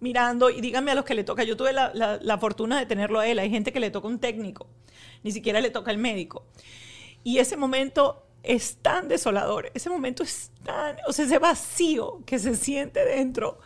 [0.00, 3.26] mirando y díganme a los que le toca, yo tuve la, fortuna de tenerlo a
[3.26, 4.68] él, hay gente que le toca un técnico,
[5.22, 6.46] ni siquiera le toca el médico.
[7.22, 12.38] Y ese momento es tan desolador, ese momento es tan, o sea, ese vacío que
[12.38, 13.58] se siente dentro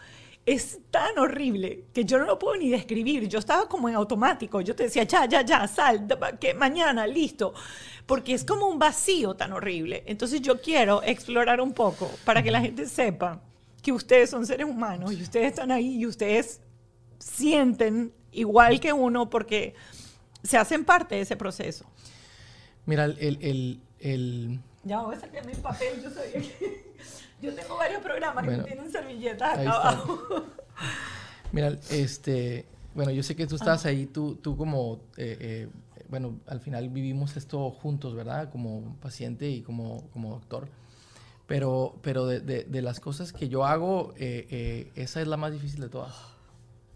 [0.49, 3.29] es tan horrible que yo no lo puedo ni describir.
[3.29, 4.63] Yo estaba como en automático.
[4.63, 6.07] Yo te decía, ya, ya, ya, sal,
[6.41, 7.53] que mañana, listo.
[8.07, 10.05] Porque es como un vacío tan horrible.
[10.07, 13.43] Entonces yo quiero explorar un poco para que la gente sepa
[13.83, 16.63] que ustedes son seres humanos y ustedes están ahí y ustedes
[17.19, 19.75] sienten igual que uno porque
[20.43, 21.85] se hacen parte de ese proceso.
[22.87, 23.81] Mira, el...
[24.01, 26.89] el, Ya voy a sacar mi papel, yo sabía que...
[27.41, 30.45] Yo tengo varios programas que tienen servilletas acá abajo.
[31.53, 35.69] Mira, este, bueno, yo sé que tú estás ahí, tú, tú como, eh, eh,
[36.09, 38.51] bueno, al final vivimos esto juntos, ¿verdad?
[38.51, 40.69] Como paciente y como, como doctor.
[41.47, 45.81] Pero, pero de, de, las cosas que yo hago, eh, esa es la más difícil
[45.81, 46.17] de todas.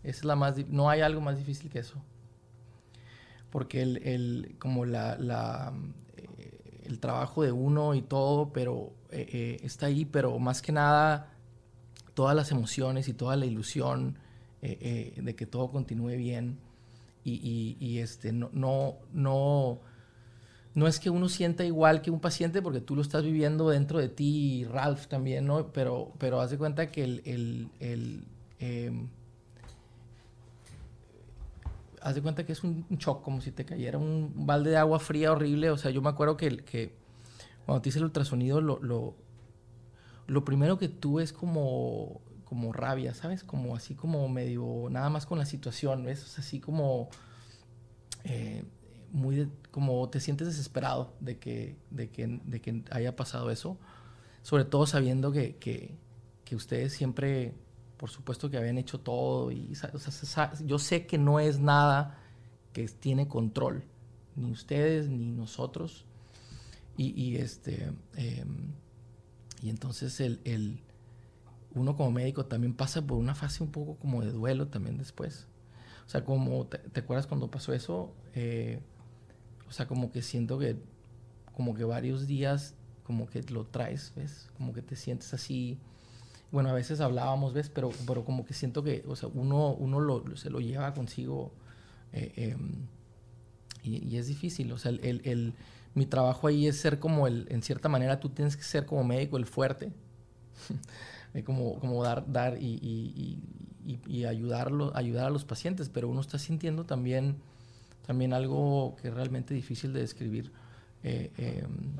[0.02, 2.02] Esa es la más, no hay algo más difícil que eso.
[3.50, 5.72] Porque el, el como la, la
[6.84, 11.28] el trabajo de uno y todo, pero eh, eh, está ahí, pero más que nada
[12.14, 14.18] todas las emociones y toda la ilusión
[14.60, 16.58] eh, de que todo continúe bien
[17.24, 19.78] y, este, no, no, no,
[20.74, 23.98] no es que uno sienta igual que un paciente porque tú lo estás viviendo dentro
[23.98, 25.72] de ti y Ralph también, ¿no?
[25.72, 28.24] Pero, pero haz de cuenta que el, el,
[32.02, 34.98] haz de cuenta que es un, shock, como si te cayera un balde de agua
[34.98, 35.70] fría horrible.
[35.70, 36.94] O sea, yo me acuerdo que,
[37.64, 39.14] cuando te hice el ultrasonido, lo,
[40.44, 42.20] primero que tuve es como,
[42.72, 43.44] rabia, ¿sabes?
[43.44, 46.38] Como así como medio, nada más con la situación, ¿ves?
[46.38, 47.08] Así como,
[48.24, 48.64] eh,
[49.10, 51.76] muy, como te sientes desesperado de que,
[52.90, 53.78] haya pasado eso.
[54.42, 55.96] Sobre todo sabiendo que
[56.52, 57.54] ustedes siempre,
[58.02, 59.74] por supuesto que habían hecho todo y,
[60.66, 62.18] yo sé que no es nada
[62.72, 63.84] que tiene control,
[64.34, 66.04] ni ustedes ni nosotros
[66.96, 68.72] y, este, em,
[69.62, 70.80] y entonces el, el,
[71.76, 75.46] uno como médico también pasa por una fase un poco como de duelo también después.
[76.04, 78.16] O sea, como, ¿te, acuerdas cuando pasó eso?
[78.34, 78.80] Eh,
[79.68, 80.76] o sea, como que siento que,
[81.54, 84.50] como que varios días, como que lo traes, ¿ves?
[84.56, 85.78] Como que te sientes así.
[86.52, 87.70] Bueno, a veces hablábamos, ¿ves?
[87.70, 91.52] Pero, pero como que siento que, o sea, uno, uno lo, se lo lleva consigo
[92.12, 92.86] eh, em,
[93.82, 94.70] y, y, es difícil.
[94.70, 95.54] O sea, el, el
[95.94, 99.04] mi trabajo ahí es ser como el, en cierta manera tú tienes que ser como
[99.04, 99.92] médico el fuerte,
[101.44, 102.78] como, como dar, dar y,
[103.84, 107.36] y, y, ayudarlo, ayudar a los pacientes, pero uno está sintiendo también,
[108.06, 110.52] también algo que es realmente difícil de describir.
[111.02, 111.92] Eh, em,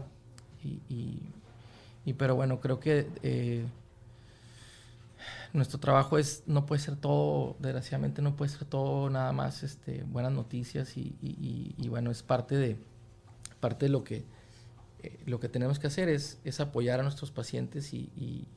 [0.89, 3.65] y, pero bueno, creo que eh,
[5.53, 10.03] nuestro trabajo es, no puede ser todo, desgraciadamente no puede ser todo nada más este,
[10.05, 12.79] buenas noticias y, bueno, es parte de
[13.61, 14.25] parte de lo que
[15.03, 18.49] eh, lo que tenemos que hacer es, es apoyar a nuestros pacientes y,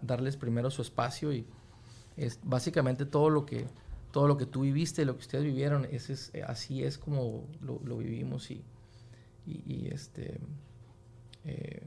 [0.00, 1.44] darles primero su espacio y
[2.16, 3.66] es básicamente todo lo que
[4.12, 7.98] todo lo que tú viviste, lo que ustedes vivieron, es, eh, así es como lo,
[7.98, 8.64] vivimos y,
[9.44, 10.40] y, este
[11.44, 11.82] eh,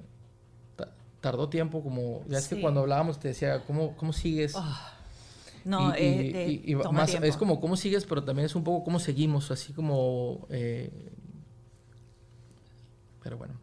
[1.22, 4.94] tardó tiempo como ya es que cuando hablábamos te decía cómo, cómo sigues ah.
[5.66, 9.74] no y, más, es como cómo sigues pero también es un poco cómo seguimos así
[9.74, 10.48] como
[13.22, 13.56] pero bueno.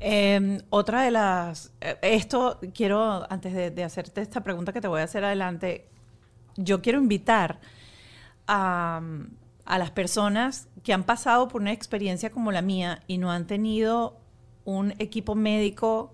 [0.00, 5.00] Em, otra de las, eh, esto quiero, antes de, hacerte esta pregunta que te voy
[5.00, 5.88] a hacer adelante,
[6.56, 7.60] yo quiero invitar
[8.46, 9.00] a,
[9.66, 14.20] las personas que han pasado por una experiencia como la mía y no han tenido
[14.66, 16.13] un equipo médico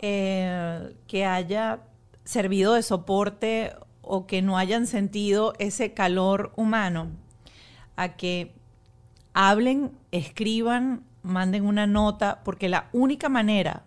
[0.00, 1.80] eh, que haya
[2.24, 7.08] servido de soporte o que no hayan sentido ese calor humano,
[7.96, 8.52] a que
[9.32, 13.84] hablen, escriban manden una nota, porque la única manera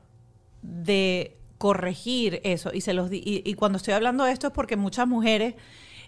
[0.61, 5.07] de corregir eso, y, se los y, cuando estoy hablando de esto es porque muchas
[5.07, 5.55] mujeres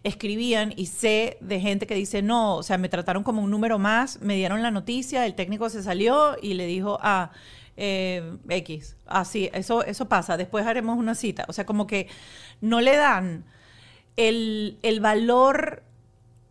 [0.04, 3.80] escribían y sé de gente que dice, no, o sea, me trataron como un número
[3.80, 7.32] más, me dieron la noticia, el técnico se salió y le dijo, ah,
[7.78, 11.46] eh, X, así, eso, eso pasa, después haremos una cita.
[11.48, 12.08] O sea, como que
[12.62, 13.46] no le dan
[14.16, 15.84] el, el valor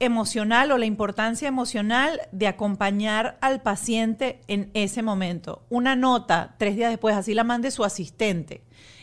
[0.00, 5.64] emocional o la importancia emocional de acompañar al paciente en ese momento.
[5.70, 8.62] Una nota tres días después, así la mande su asistente,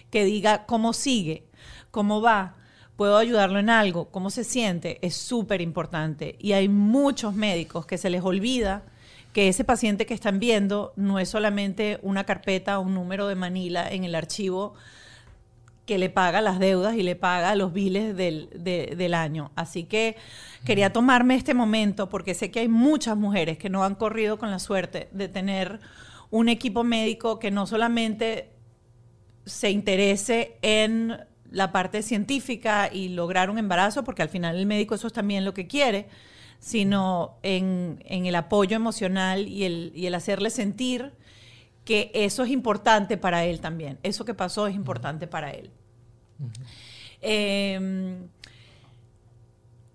[0.09, 1.47] que diga cómo sigue,
[1.89, 2.55] cómo va,
[2.95, 6.35] puedo ayudarlo en algo, cómo se siente, es súper importante.
[6.39, 8.83] Y hay muchos médicos que se les olvida
[9.33, 13.35] que ese paciente que están viendo no es solamente una carpeta o un número de
[13.35, 14.73] Manila en el archivo
[15.85, 19.51] que le paga las deudas y le paga los biles del, del año.
[19.55, 20.15] Así que
[20.65, 24.51] quería tomarme este momento porque sé que hay muchas mujeres que no han corrido con
[24.51, 25.79] la suerte de tener
[26.29, 28.49] un equipo médico que no solamente
[29.45, 31.17] se interese en
[31.51, 35.43] la parte científica y lograr un embarazo, porque al final el médico eso es también
[35.43, 36.07] lo que quiere,
[36.61, 41.11] sino en, el apoyo emocional y el, y el hacerle sentir
[41.83, 43.97] que eso es importante para él también.
[44.03, 45.71] Eso que pasó es importante para él.
[47.19, 48.27] Em,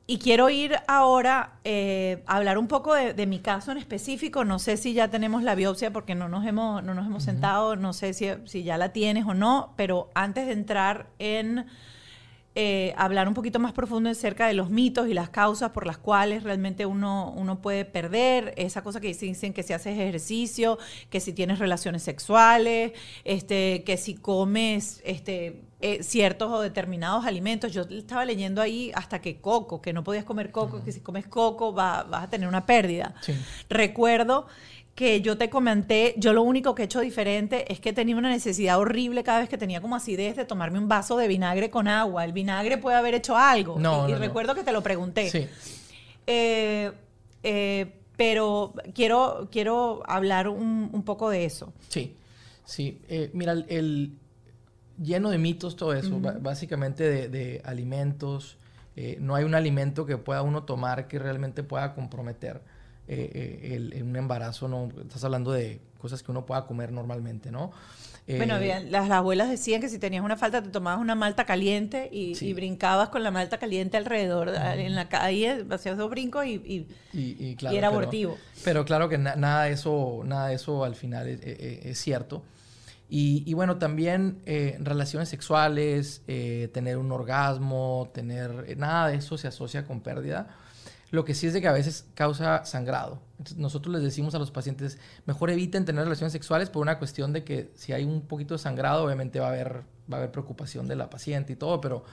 [0.08, 4.44] y quiero ir ahora eh, a hablar un poco de, mi caso en específico.
[4.44, 7.76] No sé si ya tenemos la biopsia porque no nos hemos, no nos hemos sentado,
[7.76, 11.66] no sé si, si ya la tienes o no, pero antes de entrar en
[12.58, 15.98] eh, hablar un poquito más profundo acerca de los mitos y las causas por las
[15.98, 20.78] cuales realmente uno, uno puede perder, esa cosa que dicen que si haces ejercicio,
[21.10, 22.92] que si tienes relaciones sexuales,
[23.24, 27.70] este, que si comes este, eh, ciertos o determinados alimentos.
[27.70, 31.26] Yo estaba leyendo ahí hasta que coco, que no podías comer coco, que si comes
[31.26, 33.14] coco vas a tener una pérdida.
[33.68, 34.46] Recuerdo
[34.96, 38.30] que yo te comenté, yo lo único que he hecho diferente es que tenía una
[38.30, 41.86] necesidad horrible cada vez que tenía como acidez de tomarme un vaso de vinagre con
[41.86, 42.24] agua.
[42.24, 43.78] El vinagre puede haber hecho algo.
[43.78, 45.28] No, y, recuerdo que te lo pregunté.
[45.28, 45.46] Sí.
[46.26, 46.92] Eh,
[47.42, 51.74] eh, pero quiero, quiero hablar un, poco de eso.
[51.90, 52.16] Sí,
[52.64, 52.98] sí.
[53.10, 54.12] Eh, mira, el,
[54.98, 58.56] lleno de mitos todo eso, básicamente de, de alimentos.
[59.18, 62.62] no hay un alimento que pueda uno tomar que realmente pueda comprometer
[63.08, 67.70] eh, el, un embarazo, no estás hablando de cosas que uno pueda comer normalmente, ¿no?
[68.26, 71.44] bueno, eh, bien, las, abuelas decían que si tenías una falta te tomabas una malta
[71.44, 76.88] caliente y, brincabas con la malta caliente alrededor en la calle, hacías dos brincos y,
[77.12, 78.36] y, era abortivo.
[78.64, 82.42] Pero claro que nada, de eso, nada de eso al final es, cierto.
[83.08, 88.76] Y, bueno, también eh, relaciones sexuales, tener un orgasmo, tener...
[88.76, 90.48] nada de eso se asocia con pérdida.
[91.10, 93.22] Lo que sí es de que a veces causa sangrado.
[93.56, 97.44] nosotros les decimos a los pacientes, mejor eviten tener relaciones sexuales por una cuestión de
[97.44, 100.88] que si hay un poquito de sangrado, obviamente va a haber, va a haber preocupación
[100.88, 102.04] de la paciente y todo, pero,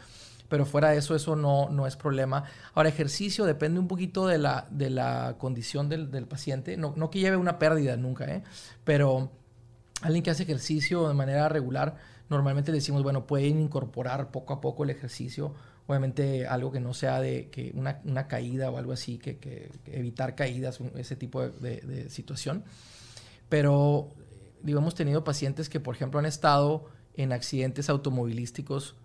[0.48, 2.44] pero fuera de eso, eso no, no es problema.
[2.76, 6.78] Ahora, ejercicio depende un poquito de la, de la condición del, del paciente.
[6.78, 8.44] No, no, que lleve una pérdida nunca, ¿eh?
[8.84, 9.32] pero
[10.02, 11.96] alguien que hace ejercicio de manera regular,
[12.30, 16.94] normalmente le decimos, bueno, pueden incorporar poco a poco el ejercicio Obviamente algo que no
[16.94, 21.42] sea de que una, una caída o algo así, que, que, evitar caídas, ese tipo
[21.48, 22.64] de, situación.
[23.50, 24.10] Pero,
[24.62, 28.96] digo, hemos tenido pacientes que, por ejemplo, han estado en accidentes automovilísticos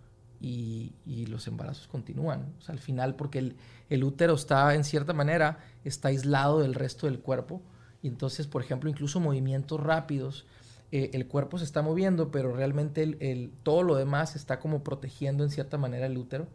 [0.41, 2.55] y, y los embarazos continúan.
[2.69, 3.57] Al final, porque el,
[3.91, 7.61] el, útero está, en cierta manera, está aislado del resto del cuerpo.
[8.03, 10.47] Y entonces, por ejemplo, incluso movimientos rápidos,
[10.93, 14.83] eh, el cuerpo se está moviendo, pero realmente el, el, todo lo demás está como
[14.85, 16.47] protegiendo en cierta manera el útero.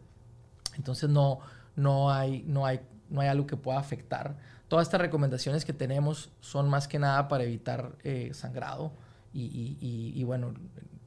[0.76, 1.40] Entonces no,
[1.76, 4.36] no, hay, no, hay, no hay algo que pueda afectar.
[4.68, 8.92] Todas estas recomendaciones que tenemos son más que nada para evitar eh, sangrado
[9.32, 10.54] y, bueno,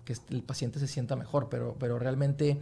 [0.04, 2.60] que el paciente se sienta mejor, pero, pero realmente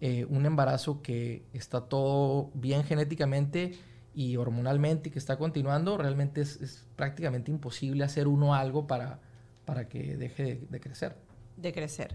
[0.00, 3.78] eh, un embarazo que está todo bien genéticamente
[4.14, 9.20] y hormonalmente y que está continuando, realmente es, prácticamente imposible hacer uno algo para,
[9.64, 11.16] para que deje de, crecer.
[11.56, 12.14] De crecer.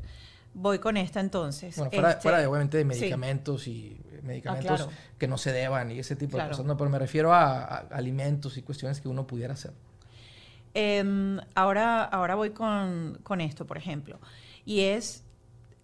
[0.60, 1.76] Voy con esta entonces.
[1.78, 5.92] Bueno, fuera, este, fuera de, obviamente de medicamentos y medicamentos ah, que no se deban
[5.92, 9.28] y ese tipo de cosas, no, pero me refiero a, alimentos y cuestiones que uno
[9.28, 9.74] pudiera hacer.
[10.74, 14.20] Em, ahora, ahora voy con, con esto, por ejemplo,
[14.66, 15.24] y es,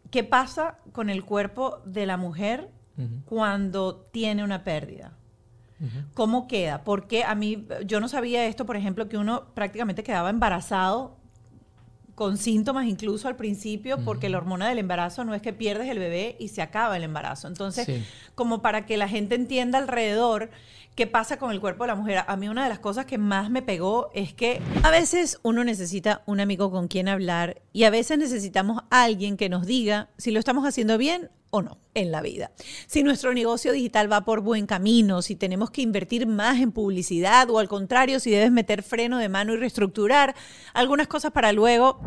[0.09, 2.69] ¿qué pasa con el cuerpo de la mujer
[3.25, 5.13] cuando tiene una pérdida?
[6.15, 6.83] ¿Cómo queda?
[6.83, 11.17] Porque a mí, yo no sabía esto, por ejemplo, que uno prácticamente quedaba embarazado
[12.15, 15.99] con síntomas incluso al principio, porque la hormona del embarazo no es que pierdes el
[15.99, 17.47] bebé y se acaba el embarazo.
[17.47, 17.87] Entonces,
[18.35, 20.49] como para que la gente entienda alrededor
[20.95, 23.17] qué pasa con el cuerpo de la mujer, a mí una de las cosas que
[23.17, 27.85] más me pegó es que a veces uno necesita un amigo con quien hablar y
[27.85, 31.77] a veces necesitamos a alguien que nos diga si lo estamos haciendo bien o no
[31.93, 32.51] en la vida.
[32.87, 37.49] Si nuestro negocio digital va por buen camino, si tenemos que invertir más en publicidad
[37.49, 40.35] o al contrario, si debes meter freno de mano y reestructurar
[40.73, 41.99] algunas cosas para luego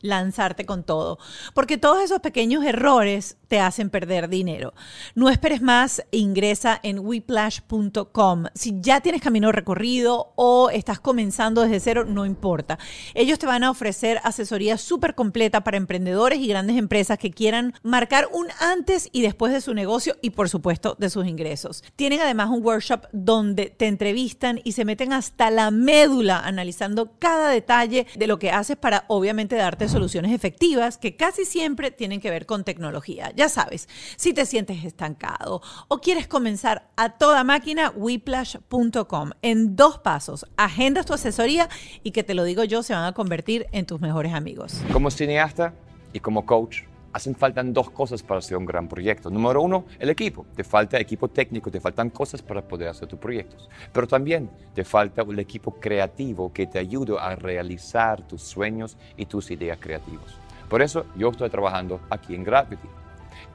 [0.00, 1.18] lanzarte con todo.
[1.54, 4.74] Porque todos esos pequeños errores te hacen perder dinero.
[5.14, 8.44] No esperes más, ingresa en weplash.com.
[8.54, 12.78] Si ya tienes camino recorrido o estás comenzando desde cero, no importa.
[13.14, 17.74] Ellos te van a ofrecer asesoría súper completa para emprendedores y grandes empresas que quieran
[17.82, 21.84] marcar un antes y después de su negocio y por supuesto de sus ingresos.
[21.96, 27.50] Tienen además un workshop donde te entrevistan y se meten hasta la médula analizando cada
[27.50, 32.30] detalle de lo que haces para obviamente darte soluciones efectivas que casi siempre tienen que
[32.30, 33.32] ver con tecnología.
[33.36, 39.30] Ya sabes, si te sientes estancado o quieres comenzar a toda máquina, whiplash.com.
[39.42, 41.68] En dos pasos, agendas tu asesoría
[42.02, 44.80] y que te lo digo yo, se van a convertir en tus mejores amigos.
[44.92, 45.74] Como cineasta
[46.12, 46.82] y como coach,
[47.14, 49.30] hacen falta dos cosas para hacer un gran proyecto.
[49.30, 50.44] Número uno, el equipo.
[50.56, 53.70] Te falta equipo técnico, te faltan cosas para poder hacer tus proyectos.
[53.92, 59.26] Pero también te falta un equipo creativo que te ayude a realizar tus sueños y
[59.26, 60.34] tus ideas creativas.
[60.68, 62.88] Por eso yo estoy trabajando aquí en Gravity.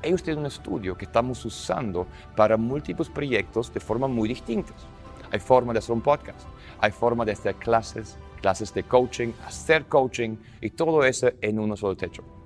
[0.02, 2.08] Ellos tienen un estudio que estamos usando
[2.38, 4.88] para múltiples proyectos de forma muy distintas.
[5.32, 6.48] Hay forma de hacer un podcast,
[6.80, 11.76] hay forma de hacer clases, clases de coaching, hacer coaching y todo eso en un
[11.76, 12.39] solo techo.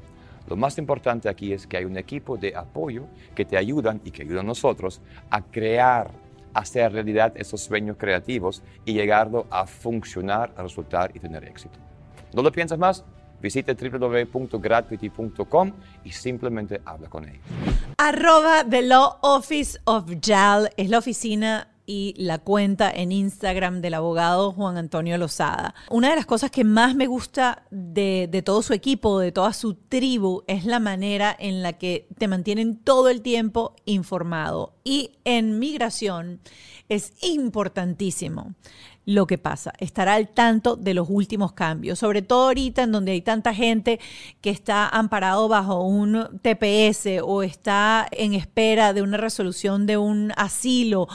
[0.47, 4.11] Lo más importante aquí es que hay un equipo de apoyo que te ayudan y
[4.11, 6.11] que ayudan a nosotros a crear,
[6.53, 11.79] a hacer realidad esos sueños creativos y llegarlo a funcionar, a resultar y tener éxito.
[12.33, 13.05] ¿No lo piensas más?
[13.41, 15.71] Visite www.gratuity.com
[16.05, 17.41] y simplemente habla con ellos.
[17.97, 23.95] Arroba The Law Office of JAL es la oficina y la cuenta en Instagram del
[23.95, 25.75] abogado Juan Antonio Lozada.
[25.89, 29.53] Una de las cosas que más me gusta de, de, todo su equipo, de toda
[29.53, 34.73] su tribu, es la manera en la que te mantienen todo el tiempo informado.
[34.84, 36.39] Y en migración
[36.89, 38.53] es importantísimo
[39.06, 43.12] lo que pasa, estar al tanto de los últimos cambios, sobre todo ahorita en donde
[43.12, 43.99] hay tanta gente
[44.41, 50.32] que está amparado bajo un TPS o está en espera de una resolución de un
[50.38, 51.08] asilo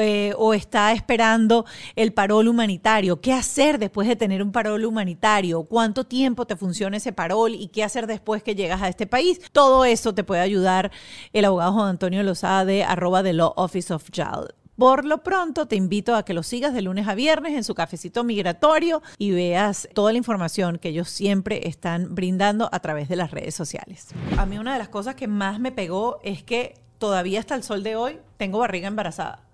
[0.00, 1.66] eh, o está esperando
[1.96, 3.20] el parol humanitario.
[3.20, 5.64] ¿Qué hacer después de tener un parol humanitario?
[5.64, 9.40] ¿Cuánto tiempo te funciona ese parol y qué hacer después que llegas a este país?
[9.52, 10.92] Todo eso te puede ayudar
[11.32, 14.61] el abogado Juan Antonio Lozada de arroba de Law Office of JAL.
[14.82, 17.72] Por lo pronto, te invito a que lo sigas de lunes a viernes en su
[17.72, 23.14] cafecito migratorio y veas toda la información que ellos siempre están brindando a través de
[23.14, 24.08] las redes sociales.
[24.36, 27.62] A mí una de las cosas que más me pegó es que todavía hasta el
[27.62, 29.44] sol de hoy tengo barriga embarazada.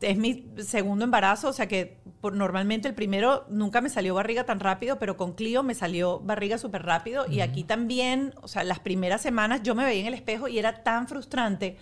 [0.00, 4.60] Es mi segundo embarazo, o sea que normalmente el primero nunca me salió barriga tan
[4.60, 7.26] rápido, pero con Clio me salió barriga súper rápido.
[7.30, 10.58] Y aquí también, o sea, las primeras semanas yo me veía en el espejo y
[10.58, 11.76] era tan frustrante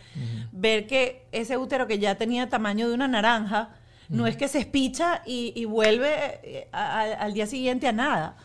[0.53, 3.71] ver que ese útero que ya tenía tamaño de una naranja,
[4.09, 8.37] no es que se espicha y, vuelve eh, al día siguiente a nada.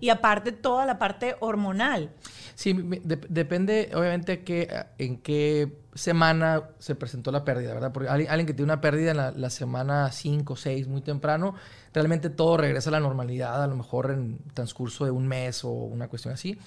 [0.00, 2.10] Y aparte toda la parte hormonal.
[2.56, 7.92] Sí, depende obviamente que, en qué semana se presentó la pérdida, ¿verdad?
[7.92, 11.54] Porque alguien, que tiene una pérdida en la, semana 5 o 6, muy temprano,
[11.92, 15.68] realmente todo regresa a la normalidad, a lo mejor en transcurso de un mes o
[15.68, 16.58] una cuestión así.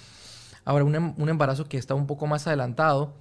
[0.64, 3.16] Ahora, un, em, un embarazo que está un poco más adelantado,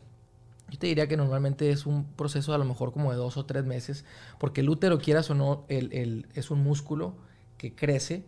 [0.69, 3.47] yo te diría que normalmente es un proceso a lo mejor como de dos o
[3.47, 4.05] tres meses,
[4.39, 7.17] porque el útero, quieras o no, es un músculo
[7.57, 8.27] que crece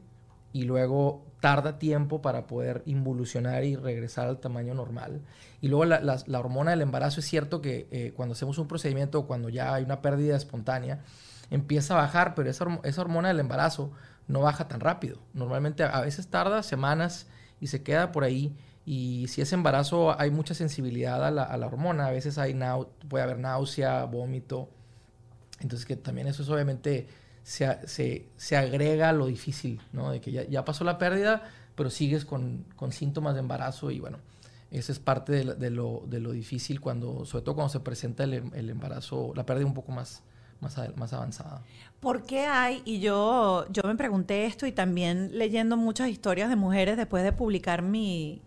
[0.52, 5.22] y luego tarda tiempo para poder involucionar y regresar al tamaño normal.
[5.60, 9.48] Y luego la, hormona del embarazo es cierto que eh, cuando hacemos un procedimiento, cuando
[9.48, 11.00] ya hay una pérdida espontánea,
[11.50, 13.92] empieza a bajar, pero esa, esa hormona del embarazo
[14.28, 15.18] no baja tan rápido.
[15.34, 17.26] Normalmente a veces tarda semanas
[17.60, 18.56] y se queda por ahí.
[18.86, 22.06] Y si es embarazo, hay mucha sensibilidad a la, hormona.
[22.06, 22.58] A veces hay
[23.08, 24.68] puede haber náusea, vómito.
[25.60, 27.06] Entonces, que también eso es obviamente
[27.42, 30.10] se, se, agrega lo difícil, ¿no?
[30.10, 31.42] De que ya, pasó la pérdida,
[31.74, 34.18] pero sigues con, con, síntomas de embarazo y bueno,
[34.70, 38.34] esa es parte de, lo, de, lo, difícil cuando, sobre todo cuando se presenta el,
[38.54, 40.22] el embarazo, la pérdida un poco más,
[40.60, 41.62] más, más avanzada.
[41.98, 46.56] ¿Por qué hay, y yo, yo me pregunté esto y también leyendo muchas historias de
[46.56, 48.42] mujeres después de publicar mi,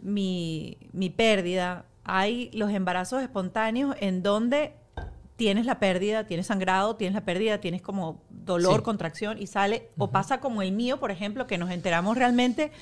[0.00, 4.74] mi, mi pérdida, hay los embarazos espontáneos en donde
[5.36, 10.10] tienes la pérdida, tienes sangrado, tienes la pérdida, tienes como dolor, contracción y sale, o
[10.10, 12.72] pasa como el mío, por ejemplo, que nos enteramos realmente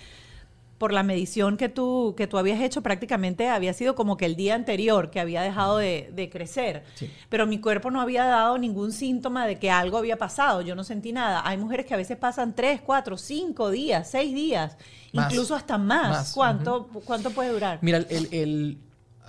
[0.78, 4.34] por la medición que tú, que tú habías hecho, prácticamente había sido como que el
[4.34, 6.84] día anterior que había dejado de, crecer.
[7.28, 10.62] Pero mi cuerpo no había dado ningún síntoma de que algo había pasado.
[10.62, 11.42] Yo no sentí nada.
[11.44, 14.78] Hay mujeres que a veces pasan tres, cuatro, cinco días, seis días,
[15.12, 16.32] incluso hasta más.
[16.32, 17.78] ¿Cuánto, ¿Cuánto puede durar?
[17.82, 18.78] Mira, el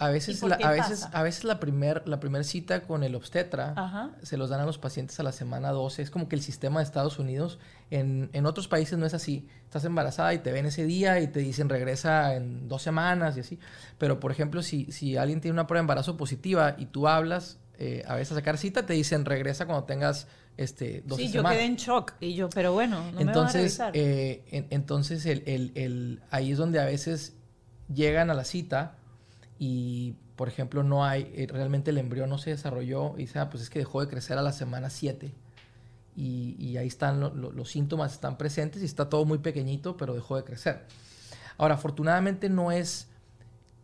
[0.01, 4.09] a veces, la, a veces, a veces la primer, la primer cita con el obstetra
[4.23, 6.01] se los dan a los pacientes a la semana 12.
[6.01, 7.59] Es como que el sistema de Estados Unidos,
[7.91, 9.47] en, en, otros países no es así.
[9.63, 13.41] Estás embarazada y te ven ese día y te dicen regresa en dos semanas y
[13.41, 13.59] así.
[13.99, 17.59] Pero, por ejemplo, si, si alguien tiene una prueba de embarazo positiva y tú hablas,
[17.77, 20.27] eh, a veces a sacar cita, te dicen regresa cuando tengas
[20.57, 24.67] este, sí, yo quedé en shock y yo, pero bueno, no entonces, me a eh,
[24.71, 27.35] entonces el, el, el, ahí es donde a veces
[27.93, 28.97] llegan a la cita
[29.63, 33.51] y, por ejemplo, no hay, eh, realmente el embrión no se desarrolló y dice, ah,
[33.51, 35.31] pues es que dejó de crecer a la semana 7.
[36.15, 40.35] Y, y, ahí están los síntomas, están presentes y está todo muy pequeñito, pero dejó
[40.35, 40.87] de crecer.
[41.59, 43.07] Ahora, afortunadamente no es,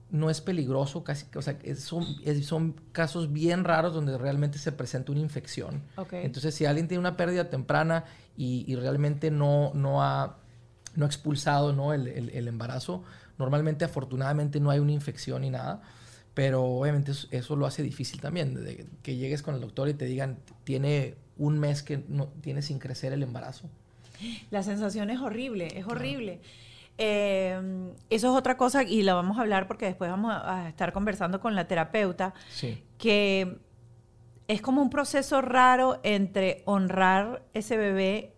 [0.10, 2.04] no es peligroso, casi, o sea, son,
[2.42, 5.84] son casos bien raros donde realmente se presenta una infección.
[6.12, 8.06] Entonces, si alguien tiene una pérdida temprana
[8.36, 10.38] y, y realmente no, no, ha,
[10.96, 11.94] no ha expulsado ¿no?
[11.94, 13.04] El, el, el embarazo,
[13.38, 15.82] Normalmente, afortunadamente, no hay una infección ni nada,
[16.34, 18.60] pero obviamente eso, lo hace difícil también,
[19.02, 22.80] que llegues con el doctor y te digan, tiene un mes que no tiene sin
[22.80, 23.70] crecer el embarazo.
[24.50, 26.40] La sensación es horrible, es horrible.
[26.98, 27.60] Eh,
[28.10, 31.40] eso es otra cosa y la vamos a hablar porque después vamos a, estar conversando
[31.40, 32.34] con la terapeuta,
[32.98, 33.58] que
[34.48, 38.34] es como un proceso raro entre honrar ese bebé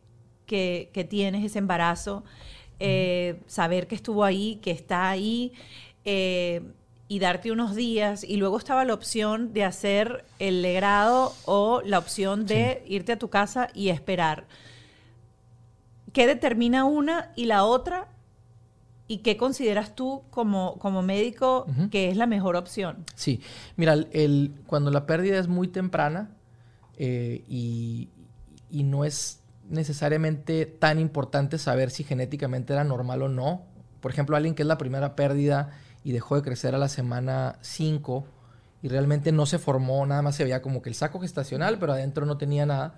[0.45, 2.23] que, que tienes, ese embarazo,
[2.79, 5.53] eh, saber que estuvo ahí, que está ahí.
[6.05, 6.61] Eh,
[7.11, 11.97] y darte unos días y luego estaba la opción de hacer el legrado o la
[11.97, 14.45] opción de irte a tu casa y esperar.
[16.13, 18.07] ¿Qué determina una y la otra?
[19.07, 23.05] ¿Y qué consideras tú como, como médico que es la mejor opción?
[23.15, 23.41] Sí,
[23.75, 26.29] mira, el, cuando la pérdida es muy temprana
[26.99, 28.09] eh, y,
[28.69, 29.38] y, no es
[29.69, 33.63] necesariamente tan importante saber si genéticamente era normal o no.
[34.01, 35.71] Por ejemplo, alguien que es la primera pérdida
[36.03, 38.25] y dejó de crecer a la semana 5
[38.81, 41.93] y realmente no se formó, nada más se veía como que el saco gestacional, pero
[41.93, 42.95] adentro no tenía nada.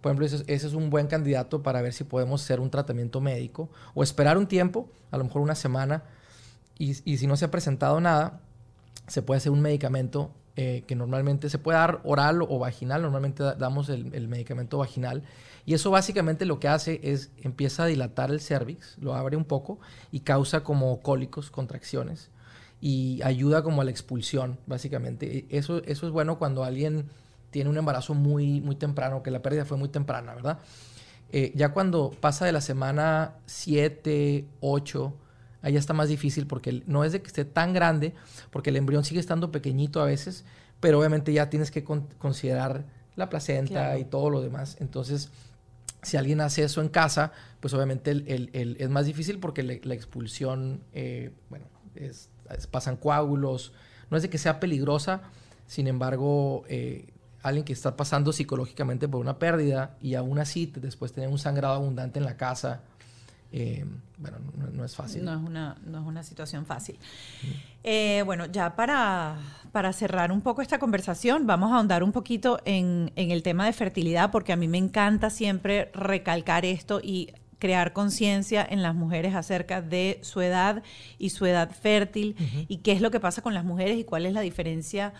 [0.00, 3.68] Por ejemplo, ese, es un buen candidato para ver si podemos hacer un tratamiento médico
[3.94, 6.04] o esperar un tiempo, a lo mejor una semana,
[6.78, 8.40] y, si no se ha presentado nada,
[9.06, 13.42] se puede hacer un medicamento eh, que normalmente se puede dar oral o vaginal, normalmente
[13.42, 15.22] damos el, el medicamento vaginal
[15.66, 19.44] y eso básicamente lo que hace es empieza a dilatar el cervix, lo abre un
[19.44, 19.80] poco
[20.12, 22.30] y causa como cólicos, contracciones
[22.80, 25.38] y ayuda como a la expulsión, básicamente.
[25.38, 27.06] E, eso, eso es bueno cuando alguien
[27.50, 30.58] tiene un embarazo muy, muy temprano, que la pérdida fue muy temprana, ¿verdad?
[31.32, 35.14] Eh, ya cuando pasa de la semana 7, 8,
[35.62, 38.14] ahí ya está más difícil porque no es de que esté tan grande,
[38.50, 40.44] porque el embrión sigue estando pequeñito a veces,
[40.78, 42.84] pero obviamente ya tienes que considerar
[43.16, 44.76] la placenta y todo lo demás.
[44.78, 45.30] Entonces,
[46.06, 50.84] si alguien hace eso en casa, pues obviamente el, es más difícil porque la expulsión,
[50.92, 51.66] eh, bueno,
[52.70, 53.72] pasan coágulos.
[54.08, 55.22] No es de que sea peligrosa,
[55.66, 61.12] sin embargo, eh, alguien que está pasando psicológicamente por una pérdida y aún así después
[61.12, 62.82] tener un sangrado abundante en la casa,
[63.52, 63.84] eh,
[64.18, 64.38] bueno,
[64.72, 65.24] no, es fácil.
[65.24, 66.98] No es una, no es una situación fácil.
[67.84, 69.38] Eh, bueno, ya para,
[69.72, 73.66] para, cerrar un poco esta conversación, vamos a ahondar un poquito en, en, el tema
[73.66, 78.94] de fertilidad, porque a mí me encanta siempre recalcar esto y crear conciencia en las
[78.94, 80.82] mujeres acerca de su edad
[81.18, 82.36] y su edad fértil
[82.68, 85.14] y qué es lo que pasa con las mujeres y cuál es la diferencia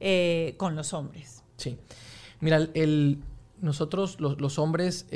[0.00, 1.42] eh, con los hombres.
[1.56, 1.78] Sí.
[2.40, 3.18] Mira, el,
[3.60, 5.06] nosotros los, los hombres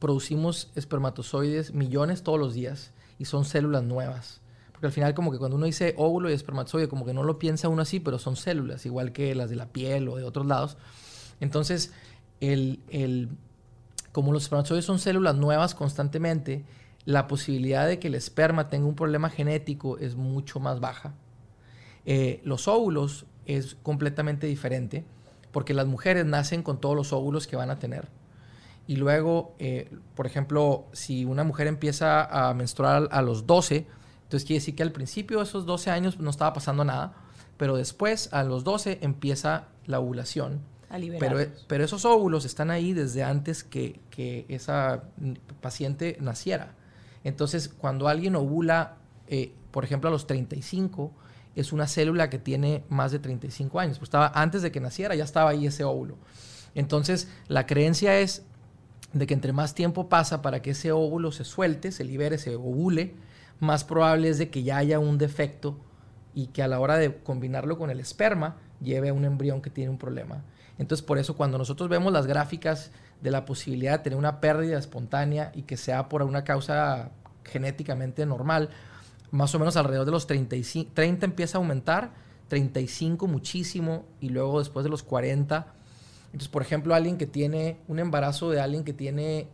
[0.00, 4.40] producimos espermatozoides millones todos los días y son células nuevas.
[4.72, 7.38] Porque al final como que cuando uno dice óvulo y espermatozoide, como que no lo
[7.38, 10.46] piensa uno así, pero son células, igual que las de la piel o de otros
[10.46, 10.78] lados.
[11.38, 11.92] Entonces,
[12.40, 13.28] el,
[14.12, 16.64] como los espermatozoides son células nuevas constantemente,
[17.04, 21.12] la posibilidad de que el esperma tenga un problema genético es mucho más baja.
[22.06, 25.04] Eh, los óvulos es completamente diferente
[25.52, 28.08] porque las mujeres nacen con todos los óvulos que van a tener.
[28.90, 33.86] Y luego, eh, por ejemplo, si una mujer empieza a menstruar a los 12,
[34.24, 37.12] entonces quiere decir que al principio de esos 12 años no estaba pasando nada,
[37.56, 40.62] pero después a los 12 empieza la ovulación.
[41.20, 41.38] pero,
[41.68, 45.04] pero, esos óvulos están ahí desde antes que, que esa
[45.60, 46.74] paciente naciera.
[47.22, 48.96] Entonces, cuando alguien ovula,
[49.28, 51.12] eh, por ejemplo, a los 35,
[51.54, 53.98] es una célula que tiene más de 35 años.
[54.00, 56.18] Pues estaba antes de que naciera, ya estaba ahí ese óvulo.
[56.74, 58.44] Entonces, la creencia es
[59.12, 62.54] de que entre más tiempo pasa para que ese óvulo se suelte, se libere, se
[62.54, 63.14] ovule,
[63.58, 65.76] más probable es de que ya haya un defecto
[66.34, 69.70] y que a la hora de combinarlo con el esperma lleve a un embrión que
[69.70, 70.42] tiene un problema.
[70.78, 72.90] Entonces, por eso cuando nosotros vemos las gráficas
[73.20, 77.10] de la posibilidad de tener una pérdida espontánea y que sea por una causa
[77.44, 78.70] genéticamente normal,
[79.30, 82.12] más o menos alrededor de los 35, 30 empieza a aumentar,
[82.48, 85.74] 35 muchísimo y luego después de los 40.
[86.32, 89.48] Entonces, por ejemplo, alguien que tiene un embarazo de alguien que tiene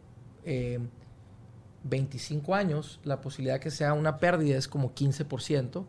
[1.85, 5.85] 25 eh, años, la posibilidad que sea una pérdida es como 15%.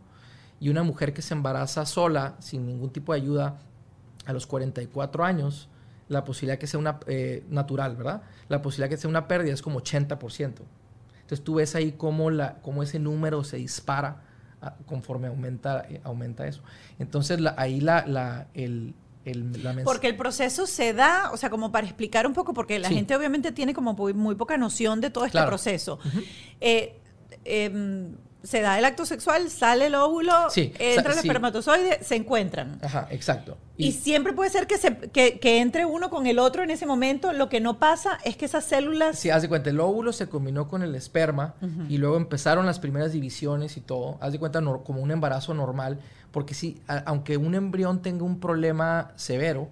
[0.60, 3.60] Y una mujer que se embaraza sola, sin ningún tipo de ayuda,
[4.26, 5.70] a los 44 años,
[6.10, 8.24] la posibilidad que sea una eh, natural, ¿verdad?
[8.50, 10.54] La posibilidad que sea una pérdida es como 80%.
[11.22, 14.24] Entonces tú ves ahí cómo, la, cómo ese número se dispara
[14.62, 16.62] ah, conforme aumenta, eh, aumenta eso.
[17.00, 18.96] Entonces ahí la, la, el,
[19.84, 23.16] porque el proceso se da, o sea, como para explicar un poco, porque la gente
[23.16, 26.00] obviamente tiene como muy, poca noción de todo este proceso
[28.48, 32.80] se da el acto sexual, sale el óvulo, entra el espermatozoide, se encuentran.
[32.82, 33.58] Ajá, exacto.
[33.76, 37.34] Y, siempre puede ser que, se, que, entre uno con el otro en ese momento.
[37.34, 39.20] Lo que no pasa es que esas células...
[39.20, 41.56] Sí, haz de cuenta, el óvulo se combinó con el esperma
[41.90, 44.18] y luego empezaron las primeras divisiones y todo.
[44.22, 46.00] Haz de cuenta como un embarazo normal,
[46.38, 49.70] porque si, aunque un embrión tenga un problema severo,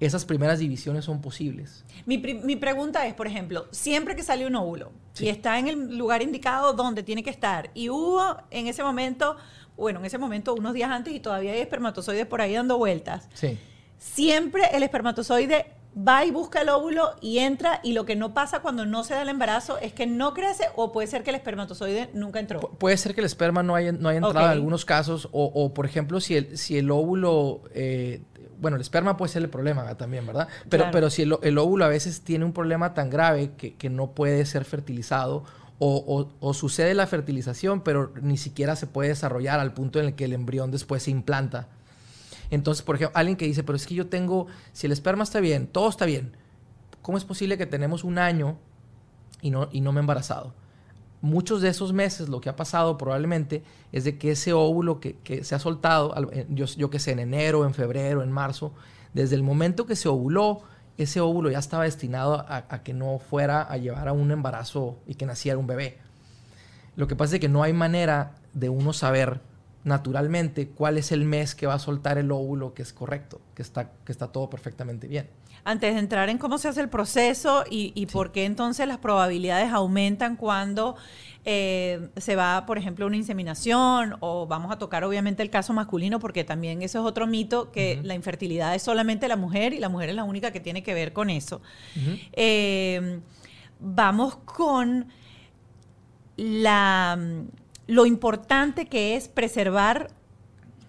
[0.00, 1.82] esas primeras divisiones son posibles.
[2.04, 2.18] Mi,
[2.56, 6.74] pregunta es, por ejemplo, siempre que sale un óvulo y está en el lugar indicado
[6.74, 9.38] donde tiene que estar y hubo en ese momento,
[9.78, 13.26] bueno, en ese momento unos días antes y todavía hay espermatozoides por ahí dando vueltas,
[13.32, 13.56] sí.
[13.96, 15.72] siempre el espermatozoide
[16.06, 19.14] va y busca el óvulo y entra y lo que no pasa cuando no se
[19.14, 22.60] da el embarazo es que no crece o puede ser que el espermatozoide nunca entró.
[22.60, 25.86] puede ser que el esperma no haya, no haya entrado en algunos casos o, por
[25.86, 28.22] ejemplo si el, si el óvulo eh,
[28.60, 30.48] bueno, el esperma puede ser el problema también, ¿verdad?
[30.68, 34.44] Pero, pero si el, óvulo a veces tiene un problema tan grave que, no puede
[34.46, 35.44] ser fertilizado
[35.78, 40.24] o, sucede la fertilización, pero ni siquiera se puede desarrollar al punto en el que
[40.24, 41.68] el embrión después se implanta.
[42.50, 45.40] Entonces, por ejemplo, alguien que dice, pero es que yo tengo, si el esperma está
[45.40, 46.36] bien, todo está bien,
[47.02, 48.58] ¿cómo es posible que tenemos un año
[49.42, 50.54] y no, y no me he embarazado?
[51.20, 55.16] muchos de esos meses lo que ha pasado probablemente es de que ese óvulo que,
[55.42, 56.14] se ha soltado,
[56.48, 58.72] yo, yo que sé, en enero, en febrero, en marzo,
[59.14, 60.62] desde el momento que se ovuló,
[60.96, 65.14] ese óvulo ya estaba destinado a, que no fuera a llevar a un embarazo y
[65.14, 65.98] que naciera un bebé.
[66.96, 69.40] Lo que pasa es que no hay manera de uno saber
[69.84, 73.62] naturalmente cuál es el mes que va a soltar el óvulo que es correcto, que
[73.62, 75.28] está, que está todo perfectamente bien.
[75.64, 79.70] Antes de entrar en cómo se hace el proceso y, por qué entonces las probabilidades
[79.72, 80.96] aumentan cuando
[81.44, 85.72] eh, se va, por ejemplo, a una inseminación o vamos a tocar obviamente el caso
[85.72, 89.78] masculino porque también eso es otro mito, que la infertilidad es solamente la mujer y
[89.78, 91.60] la mujer es la única que tiene que ver con eso.
[92.32, 93.20] Eh,
[93.80, 95.08] vamos con
[96.36, 97.18] la,
[97.88, 100.10] lo importante que es preservar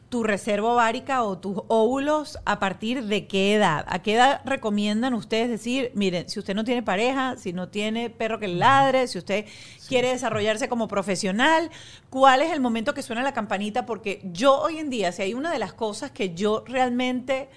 [0.09, 3.85] tu reserva ovárica o tus óvulos a partir de qué edad?
[3.87, 8.09] ¿A qué edad recomiendan ustedes decir, miren, si usted no tiene pareja, si no tiene
[8.09, 9.45] perro que le ladre, si usted
[9.87, 11.71] quiere desarrollarse como profesional,
[12.09, 13.85] cuál es el momento que suena la campanita?
[13.85, 17.47] Porque yo hoy en día, si hay una de las cosas que yo realmente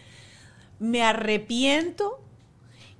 [0.78, 2.20] me arrepiento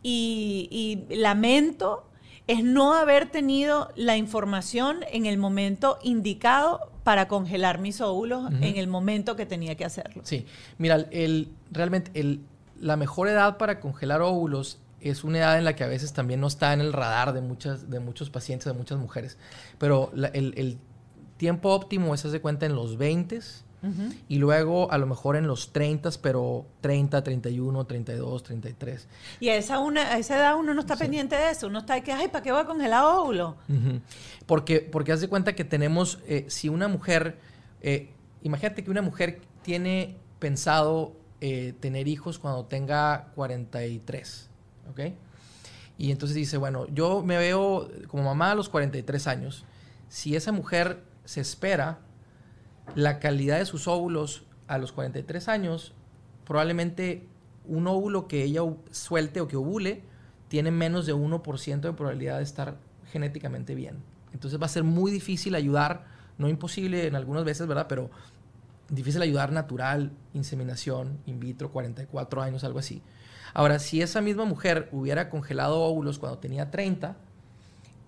[0.03, 2.09] y, y lamento,
[2.47, 8.77] es no haber tenido la información en el momento indicado para congelar mis óvulos en
[8.77, 10.23] el momento que tenía que hacerlo.
[10.25, 10.47] Sí,
[10.79, 12.41] mira, el, realmente el,
[12.81, 16.41] la mejor edad para congelar óvulos es una edad en la que a veces también
[16.41, 19.37] no está en el radar de, muchas, de muchos pacientes, de muchas mujeres.
[19.79, 20.79] Pero el, el,
[21.37, 23.41] tiempo óptimo es, hace cuenta, en los 20
[24.29, 29.09] y luego a lo mejor en los 30, pero 30, 31, 32, 33.
[29.41, 32.03] Y a esa, una, esa edad uno no está pendiente de eso, uno está de
[32.03, 33.57] que, ay, ¿para qué voy a congelar óvulo?
[34.47, 37.39] Porque, porque haz de cuenta que tenemos, eh, si una mujer,
[37.81, 38.11] eh,
[38.43, 44.49] imagínate que una mujer tiene pensado eh, tener hijos cuando tenga 43,
[44.91, 45.01] ¿ok?
[45.99, 49.65] Y entonces dice, bueno, yo me veo como mamá a los 43 años.
[50.09, 51.99] Si esa mujer se espera,
[52.95, 55.95] la calidad de sus óvulos a los 43 años,
[56.45, 57.27] probablemente
[57.67, 60.03] un óvulo que ella suelte o que ovule
[60.49, 62.77] tiene menos de 1% de probabilidad de estar
[63.11, 64.03] genéticamente bien.
[64.33, 66.07] Entonces va a ser muy difícil ayudar,
[66.39, 67.87] no imposible en algunas veces, ¿verdad?
[67.89, 68.11] Pero
[68.89, 73.03] difícil ayudar natural, inseminación, in vitro, 44 años, algo así.
[73.55, 77.17] Ahora, si esa misma mujer hubiera congelado óvulos cuando tenía 30,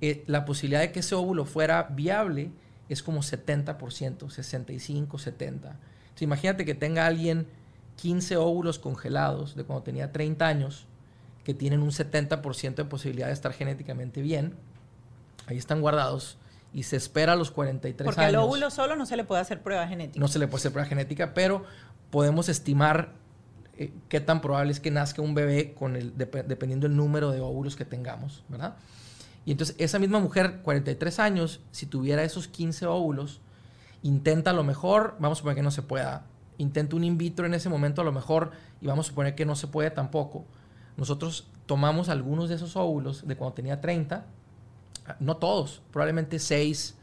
[0.01, 2.51] eh, la posibilidad de que ese óvulo fuera viable
[2.89, 5.69] es como 70%, 65, 70.
[5.69, 7.47] Entonces, imagínate que tenga alguien
[7.97, 10.87] 15 óvulos congelados de cuando tenía 30 años,
[11.45, 14.55] que tienen un 70% de posibilidad de estar genéticamente bien.
[15.47, 16.39] Ahí están guardados
[16.73, 18.33] y se espera a los 43 Porque años.
[18.33, 20.19] Porque al óvulo solo no se le puede hacer prueba genética.
[20.19, 21.65] No se le puede hacer prueba genética, pero
[22.11, 23.13] podemos estimar
[23.77, 27.41] eh, qué tan probable es que nazca un bebé con el, dependiendo del número de
[27.41, 28.77] óvulos que tengamos, ¿verdad?
[29.45, 33.41] Y entonces esa misma mujer, 43 años, si tuviera esos 15 óvulos,
[34.03, 36.27] intenta a lo mejor, vamos a suponer que no se pueda,
[36.59, 39.45] intenta un in vitro en ese momento a lo mejor y vamos a suponer que
[39.45, 40.45] no se puede tampoco.
[40.97, 44.27] Nosotros tomamos algunos de esos óvulos de cuando tenía 30,
[45.21, 46.97] no todos, probablemente 6,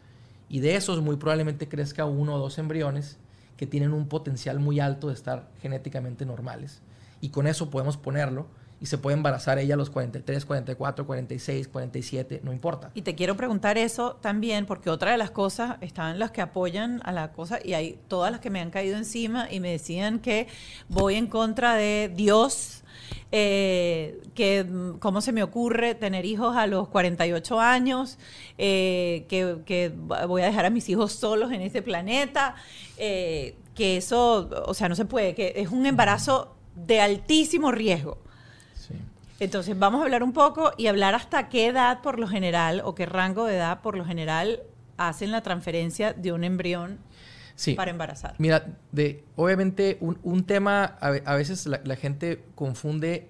[0.50, 3.18] y de esos muy probablemente crezca uno o dos embriones
[3.58, 6.82] que tienen un potencial muy alto de estar genéticamente normales.
[7.22, 8.48] Y con eso podemos ponerlo
[8.82, 12.90] y se puede embarazar ella a los 43, 44, 46, 47, no importa.
[12.96, 17.00] Y te quiero preguntar eso también, porque otra de las cosas están las que apoyan
[17.06, 20.18] a la cosa, y hay todas las que me han caído encima y me decían
[20.20, 20.48] que
[20.90, 22.80] voy en contra de Dios.
[23.34, 28.18] Eh, que mm, cómo se me ocurre tener hijos a los 48 años,
[28.58, 29.94] eh, que,
[30.28, 32.56] voy a dejar a mis hijos solos en este planeta,
[32.98, 38.18] eh, que eso, o sea, no se puede, que es un embarazo de altísimo riesgo.
[39.42, 42.94] Entonces vamos a hablar un poco y hablar hasta qué edad por lo general o
[42.94, 44.62] qué rango de edad por lo general
[44.98, 47.00] hacen la transferencia de un embrión
[47.76, 48.36] para embarazar.
[48.38, 53.30] Mira, de, obviamente un, tema, a, veces la, gente confunde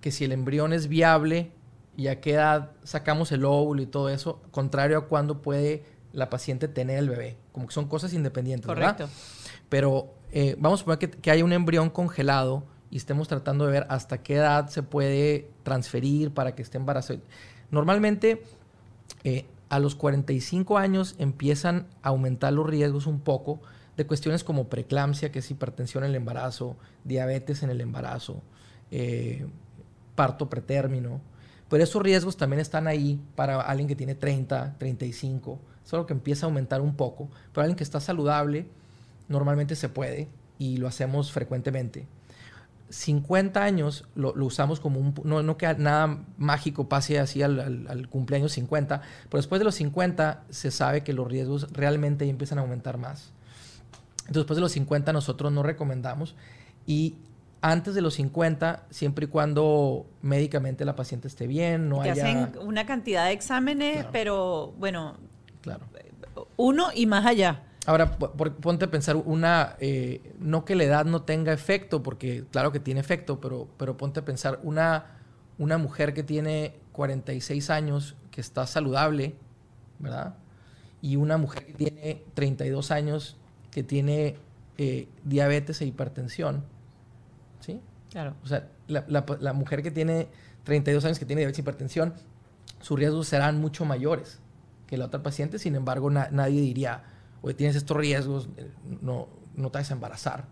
[0.00, 1.50] que si el embrión es viable
[1.96, 5.82] y a qué edad sacamos el óvulo y todo eso, contrario a cuándo puede
[6.12, 7.38] la paciente tener el bebé.
[7.50, 9.08] Como que son cosas independientes, Correcto.
[9.68, 12.62] Pero eh, vamos a suponer que, que haya un embrión congelado
[12.94, 17.18] y estemos tratando de ver hasta qué edad se puede transferir para que esté embarazado.
[17.72, 18.44] Normalmente,
[19.24, 23.58] eh, a los 45 años empiezan a aumentar los riesgos un poco
[23.96, 28.40] de cuestiones como preeclampsia, que es hipertensión en el embarazo, diabetes en el embarazo,
[28.92, 29.44] eh,
[30.14, 31.20] parto pretérmino.
[31.68, 36.46] Pero esos riesgos también están ahí para alguien que tiene 30, 35, solo que empieza
[36.46, 37.28] a aumentar un poco.
[37.52, 38.68] Pero alguien que está saludable,
[39.28, 40.28] normalmente se puede
[40.60, 42.06] y lo hacemos frecuentemente.
[42.90, 45.14] 50 años lo, usamos como un...
[45.24, 50.44] No, no que nada mágico pase así al, cumpleaños 50, pero después de los 50
[50.50, 53.32] se sabe que los riesgos realmente empiezan a aumentar más.
[54.18, 56.34] Entonces, después de los 50 nosotros no recomendamos
[56.86, 57.16] y
[57.60, 62.24] antes de los 50, siempre y cuando médicamente la paciente esté bien, no Te haya...
[62.24, 65.16] hacen una cantidad de exámenes, pero bueno,
[65.62, 65.86] claro.
[66.56, 67.62] uno y más allá.
[67.86, 72.72] Ahora, ponte a pensar una, eh, no que la edad no tenga efecto, porque claro
[72.72, 75.18] que tiene efecto, pero, pero ponte a pensar una,
[75.58, 79.34] una mujer que tiene 46 años, que está saludable,
[79.98, 80.34] ¿verdad?
[81.02, 83.36] Y una mujer que tiene 32 años,
[83.70, 84.36] que tiene
[84.78, 86.64] eh, diabetes e hipertensión,
[87.60, 87.82] ¿sí?
[88.10, 88.34] Claro.
[88.42, 90.28] O sea, la, la, mujer que tiene
[90.64, 92.14] 32 años, que tiene diabetes e hipertensión,
[92.80, 94.40] sus riesgos serán mucho mayores
[94.86, 97.02] que la otra paciente, sin embargo, nadie diría
[97.44, 98.70] oye, tienes estos riesgos, eh,
[99.02, 100.48] no, no te vas a embarazar.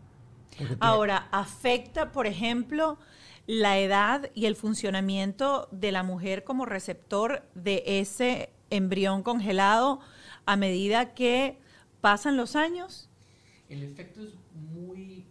[0.78, 2.98] Ahora, ¿afecta, por ejemplo,
[3.46, 10.00] la edad y el funcionamiento de la mujer como receptor de ese embrión congelado
[10.44, 11.58] a medida que
[12.02, 13.08] pasan los años?
[13.70, 15.26] El efecto es muy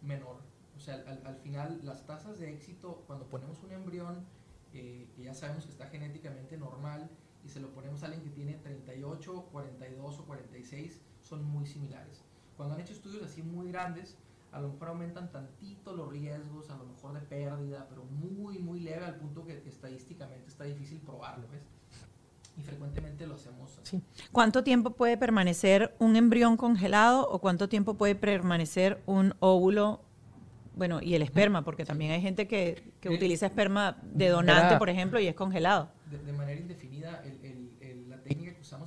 [0.00, 0.40] menor.
[0.78, 4.24] O sea, al, final las tasas de éxito, cuando ponemos un embrión,
[4.72, 7.10] eh, que ya sabemos que está genéticamente normal,
[7.46, 12.24] y se lo ponemos a alguien que tiene 38, 42 o 46, son muy similares.
[12.56, 14.16] Cuando han hecho estudios así muy grandes,
[14.50, 18.80] a lo mejor aumentan tantito los riesgos, a lo mejor de pérdida, pero muy, muy
[18.80, 21.62] leve al punto que estadísticamente está difícil probarlo, ¿ves?
[22.58, 24.02] Y frecuentemente lo hacemos así.
[24.32, 30.00] ¿Cuánto tiempo puede permanecer un embrión congelado o cuánto tiempo puede permanecer un óvulo
[30.76, 34.90] bueno, y el esperma, porque también hay gente que, que utiliza esperma de donante, por
[34.90, 35.88] ejemplo, y es congelado.
[36.10, 37.35] De, manera indefinida, usamos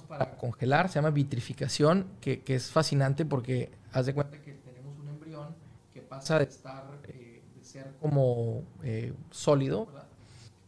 [0.10, 4.98] para congelar se llama vitrificación, que, que, es fascinante porque haz de cuenta que tenemos
[4.98, 5.56] un embrión
[5.94, 9.88] que pasa de estar, eh, de ser como eh, sólido,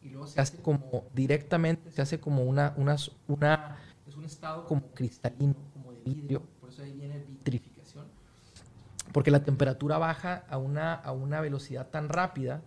[0.04, 2.96] y luego se hace como directamente, se hace como una, una,
[3.28, 3.78] una
[4.08, 8.06] es un estado como cristalino, como de vidrio, por eso ahí viene vitrificación,
[9.12, 12.62] porque la temperatura baja a una, a una velocidad tan rápida,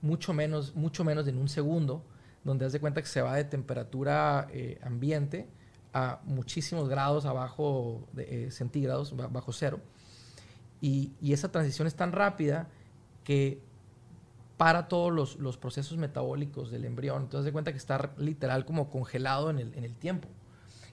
[0.00, 2.04] mucho menos, mucho menos en un segundo,
[2.44, 5.48] donde haz de cuenta que se va de temperatura eh, ambiente
[5.92, 9.80] a muchísimos grados abajo de eh, centígrados, bajo cero.
[10.80, 12.68] Y, y, esa transición es tan rápida
[13.24, 13.60] que
[14.56, 17.22] para todos los, los, procesos metabólicos del embrión.
[17.22, 20.28] Entonces, de cuenta que está literal como congelado en el, en el tiempo.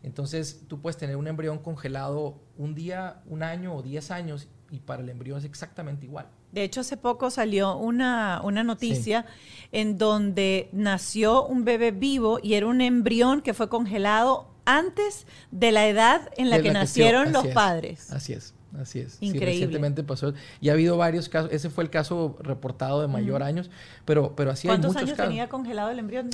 [0.04, 4.80] Entonces, tú puedes tener un embrión congelado un día, un año o diez años y
[4.80, 6.28] para el embrión es exactamente igual.
[6.52, 9.26] De hecho, hace poco salió una, una noticia
[9.72, 15.72] en donde nació un bebé vivo y era un embrión que fue congelado antes de
[15.72, 18.12] la edad en la, que, nacieron los padres.
[18.12, 18.54] Así es.
[18.78, 19.18] Así es.
[19.22, 19.46] Increíble.
[19.46, 20.34] recientemente pasó.
[20.60, 21.52] Y ha habido varios casos.
[21.54, 23.72] Ese fue el caso reportado de mayor años.
[24.04, 26.30] Pero, pero así hay muchos años tenía congelado el embrión?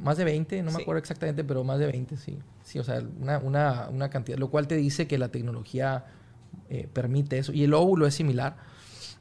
[0.00, 2.36] más de 20, no me acuerdo exactamente, pero más de 20, sí.
[2.64, 4.36] Sí, o sea, una, una, una cantidad.
[4.36, 6.04] Lo cual te dice que la tecnología
[6.68, 7.52] eh, permite eso.
[7.52, 8.56] Y el óvulo es similar.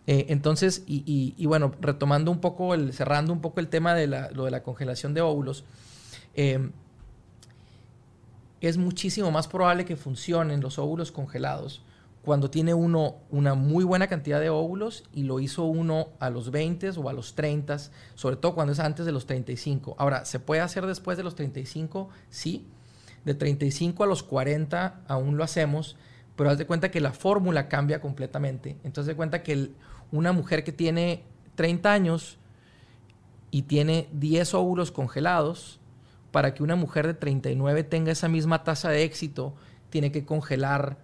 [0.08, 4.08] Eh, entonces, y, y, bueno, retomando un poco, el, cerrando un poco el tema de
[4.08, 5.64] la, lo de la congelación de óvulos.
[6.34, 6.72] Eh,
[8.68, 11.82] es muchísimo más probable que funcionen los óvulos congelados
[12.22, 16.52] cuando tiene uno una muy buena cantidad de óvulos y lo hizo uno a los
[16.52, 17.78] 20 o a los 30,
[18.16, 19.96] sobre todo cuando es antes de los 35.
[19.98, 22.10] Ahora, ¿se puede hacer después de los 35?
[22.30, 22.68] Sí.
[23.26, 25.96] De 35 a los 40 aún lo hacemos,
[26.36, 28.78] pero haz de cuenta que la fórmula cambia completamente.
[28.84, 29.72] Entonces, de cuenta que
[30.12, 31.24] una mujer que tiene
[31.56, 32.38] 30 años
[33.52, 35.79] y tiene 10 óvulos congelados,
[36.32, 39.54] para que una mujer de 39 tenga esa misma tasa de éxito,
[39.90, 40.98] tiene que congelar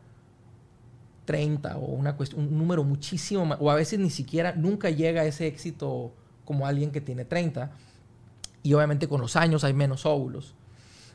[1.26, 5.47] 30 o un número muchísimo más, o a veces ni siquiera, nunca llega a ese
[5.47, 6.13] éxito
[6.45, 7.71] como alguien que tiene 30.
[8.63, 10.55] Y obviamente con los años hay menos óvulos.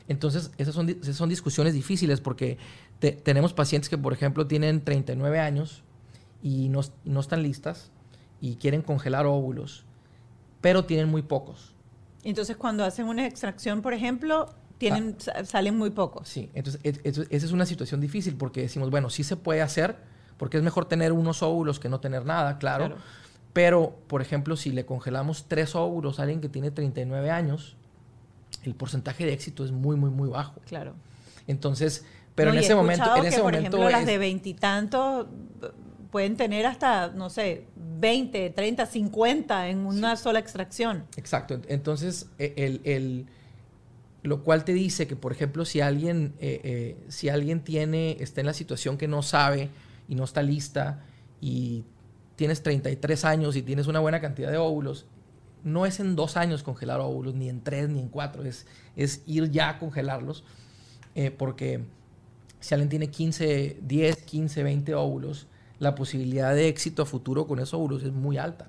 [0.07, 2.57] Entonces, esas son, son discusiones difíciles porque
[3.23, 5.83] tenemos pacientes que, por ejemplo, tienen 39 años
[6.43, 7.91] y no, no están listas
[8.41, 9.85] y quieren congelar óvulos,
[10.59, 11.70] pero tienen muy pocos.
[12.23, 15.43] Entonces, cuando hacen una extracción, por ejemplo, tienen, ah.
[15.43, 16.27] salen muy pocos.
[16.27, 19.97] Sí, entonces esa es una situación difícil porque decimos, bueno, sí se puede hacer,
[20.37, 22.95] porque es mejor tener unos óvulos que no tener nada, claro.
[23.53, 27.75] Pero, por ejemplo, si le congelamos tres óvulos a alguien que tiene 39 años,
[28.63, 30.61] el porcentaje de éxito es muy, muy, muy bajo.
[30.67, 30.93] Claro.
[31.47, 32.05] Entonces,
[32.35, 35.27] pero en ese momento, en ese por momento ejemplo, las de veintitantos
[36.11, 37.65] pueden tener hasta, no sé,
[37.99, 41.05] 20, 30, 50 en una sola extracción.
[41.15, 41.61] Exacto.
[41.67, 43.25] Entonces, e, el,
[44.23, 48.41] lo cual te dice que, por ejemplo, si alguien, eh, eh, si alguien tiene, está
[48.41, 49.69] en la situación que no sabe
[50.07, 51.01] y no está lista
[51.39, 51.85] y
[52.35, 55.05] tienes 33 años y tienes una buena cantidad de óvulos,
[55.63, 59.21] no es en dos años congelar óvulos, ni en tres, ni en cuatro, es, es
[59.25, 60.43] ir ya a congelarlos,
[61.15, 61.83] eh, porque
[62.59, 65.47] si alguien tiene 15, 10, 15, 20 óvulos,
[65.81, 68.67] la posibilidad de éxito a futuro con esos óvulos es muy alta.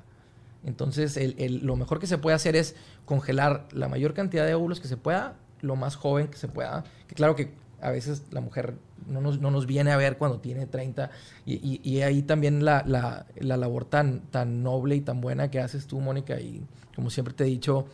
[0.65, 1.19] Entonces,
[1.63, 4.97] lo mejor que se puede hacer es congelar la mayor cantidad de óvulos que se
[4.97, 6.85] pueda, lo más joven que se pueda.
[7.09, 7.53] Que claro que
[7.83, 11.11] a veces la mujer no nos, viene a ver cuando tiene 30.
[11.45, 16.41] Y, ahí también la, labor tan, tan noble y tan buena que haces tú, Mónica.
[16.41, 16.65] Y
[16.97, 17.85] como siempre te he dicho,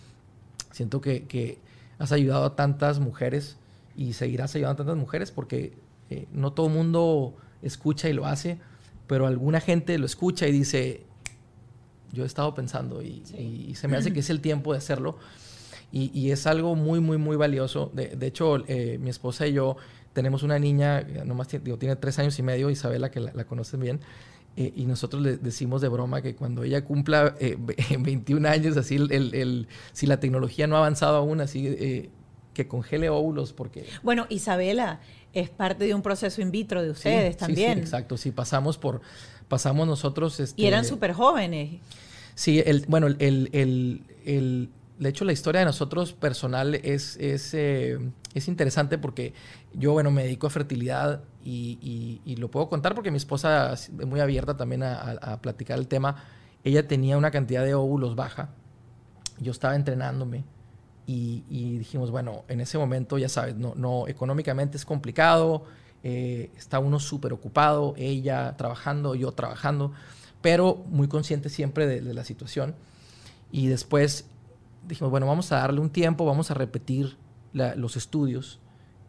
[0.70, 1.58] siento que,
[1.98, 3.56] has ayudado a tantas mujeres
[3.96, 5.76] y seguirás ayudando a tantas mujeres porque
[6.08, 8.60] eh, no todo mundo escucha y lo hace
[9.08, 11.02] pero alguna gente lo escucha y dice,
[12.12, 15.18] yo he estado pensando y, se me hace que es el tiempo de hacerlo.
[15.90, 17.90] Y, es algo muy, muy, muy valioso.
[17.94, 19.76] De, hecho, eh, mi esposa y yo
[20.12, 23.80] tenemos una niña, nomás digo, tiene tres años y medio, Isabela, que la, la conocen
[23.80, 24.00] bien.
[24.56, 27.34] Eh, y nosotros le decimos de broma que cuando ella cumpla
[27.98, 32.10] 21 eh, años, así, el, si la tecnología no ha avanzado aún, así,
[32.58, 33.86] que congele óvulos, porque...
[34.02, 34.98] Bueno, Isabela,
[35.32, 37.74] es parte de un proceso in vitro de ustedes también.
[37.74, 38.16] Sí, exacto.
[38.16, 39.00] Sí, pasamos por,
[39.46, 40.40] pasamos nosotros.
[40.40, 41.80] Este, y eran súper jóvenes.
[42.34, 47.54] Sí, el, bueno, el, el, el, de hecho la historia de nosotros personal es, es,
[47.54, 47.96] eh,
[48.34, 49.34] es interesante porque
[49.72, 53.92] yo, bueno, me dedico a fertilidad y, y, lo puedo contar porque mi esposa es
[53.92, 56.24] muy abierta también a, a platicar el tema.
[56.64, 58.50] Ella tenía una cantidad de óvulos baja.
[59.38, 60.42] Yo estaba entrenándome
[61.10, 65.64] y, dijimos, bueno, en ese momento, ya sabes, no, no económicamente es complicado,
[66.02, 69.92] eh, está uno súper ocupado, ella trabajando, yo trabajando,
[70.42, 72.74] pero muy consciente siempre de, la situación.
[73.50, 74.26] Y después
[74.86, 77.16] dijimos, bueno, vamos a darle un tiempo, vamos a repetir
[77.54, 78.60] los estudios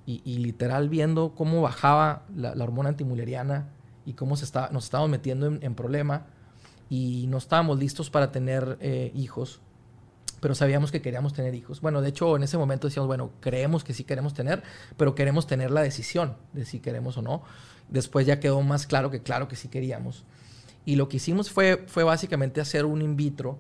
[0.06, 3.68] y, literal viendo cómo bajaba la, hormona antimuleriana
[4.06, 6.28] y cómo se está, nos estábamos metiendo en, problema
[6.90, 9.60] y no estábamos listos para tener eh, hijos
[10.40, 11.82] pero sabíamos que queríamos tener hijos.
[11.82, 14.64] Bueno, de hecho, en ese momento decíamos, bueno, creemos que sí queremos tener,
[14.98, 17.44] pero queremos tener la decisión de si queremos o no.
[17.90, 20.26] Después ya quedó más claro que claro que sí queríamos.
[20.86, 23.60] Y lo que hicimos fue, fue básicamente hacer un in vitro.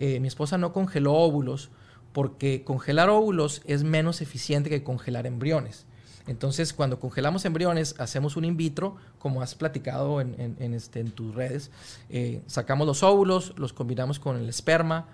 [0.00, 1.70] Eh, mi esposa no congeló óvulos
[2.12, 5.86] porque congelar óvulos es menos eficiente que congelar embriones.
[6.28, 11.34] Entonces, cuando congelamos embriones, hacemos un in vitro, como has platicado en, este, en tus
[11.34, 11.70] redes.
[12.10, 15.08] Eh, sacamos los óvulos, los combinamos con el esperma,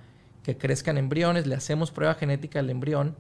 [0.45, 3.17] que crezcan embriones, le hacemos prueba genética al embrión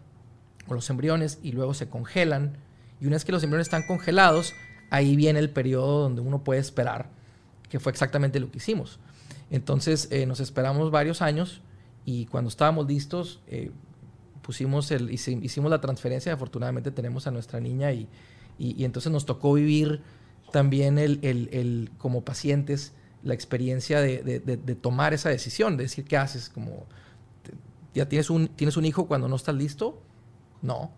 [0.68, 2.58] o los embriones y luego se congelan.
[3.00, 4.52] Y una vez que los embriones están congelados,
[4.90, 7.08] ahí viene el periodo donde uno puede esperar,
[7.68, 9.00] que fue exactamente lo que hicimos.
[9.50, 11.62] Entonces eh, nos esperamos varios años
[12.04, 13.70] y cuando estábamos listos, eh,
[14.42, 18.06] pusimos el, hicimos la transferencia, afortunadamente tenemos a nuestra niña y,
[18.58, 20.02] y, entonces nos tocó vivir
[20.52, 25.84] también el, el, el como pacientes la experiencia de, de, de, tomar esa decisión, de
[25.84, 26.86] decir qué haces, como
[27.94, 30.00] ya tienes un, tienes un hijo cuando no estás listo,
[30.62, 30.90] no.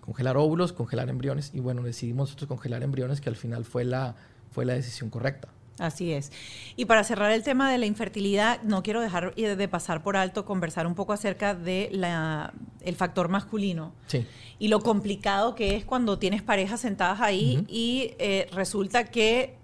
[0.00, 4.16] Congelar óvulos, congelar embriones y bueno, decidimos nosotros congelar embriones que al final fue la,
[4.50, 5.48] fue la decisión correcta.
[5.78, 6.30] Así es.
[6.76, 10.44] Y para cerrar el tema de la infertilidad, no quiero dejar de pasar por alto
[10.44, 12.52] conversar un poco acerca de la,
[12.82, 13.92] el factor masculino.
[14.06, 14.26] Sí.
[14.58, 19.56] Y lo complicado que es cuando tienes parejas sentadas ahí y eh, resulta que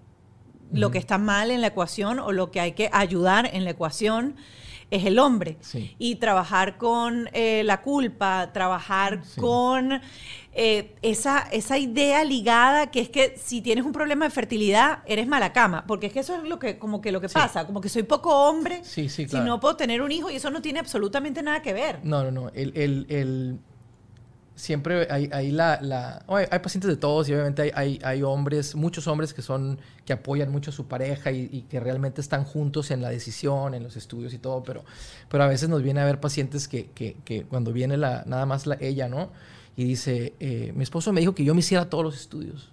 [0.71, 3.71] lo que está mal en la ecuación o lo que hay que ayudar en la
[3.71, 4.35] ecuación
[4.91, 5.57] es el hombre.
[5.97, 10.01] Y trabajar con eh, la culpa, trabajar con
[10.53, 15.27] eh, esa, esa idea ligada que es que si tienes un problema de fertilidad, eres
[15.27, 15.85] mala cama.
[15.87, 18.03] Porque es que eso es lo que, como que lo que pasa, como que soy
[18.03, 19.07] poco hombre si
[19.43, 21.99] no puedo tener un hijo y eso no tiene absolutamente nada que ver.
[22.03, 22.49] No, no, no.
[22.53, 23.59] el,
[24.59, 29.41] siempre hay, la, hay pacientes de todos y obviamente hay, hay, hombres, muchos hombres que
[29.41, 33.73] son, que apoyan mucho a su pareja y, que realmente están juntos en la decisión,
[33.73, 34.83] en los estudios y todo, pero,
[35.29, 38.67] pero a veces nos viene a ver pacientes que, que, cuando viene la, nada más
[38.67, 39.31] la, ella, ¿no?
[39.77, 42.71] Y dice, eh, mi esposo me dijo que yo me hiciera todos los estudios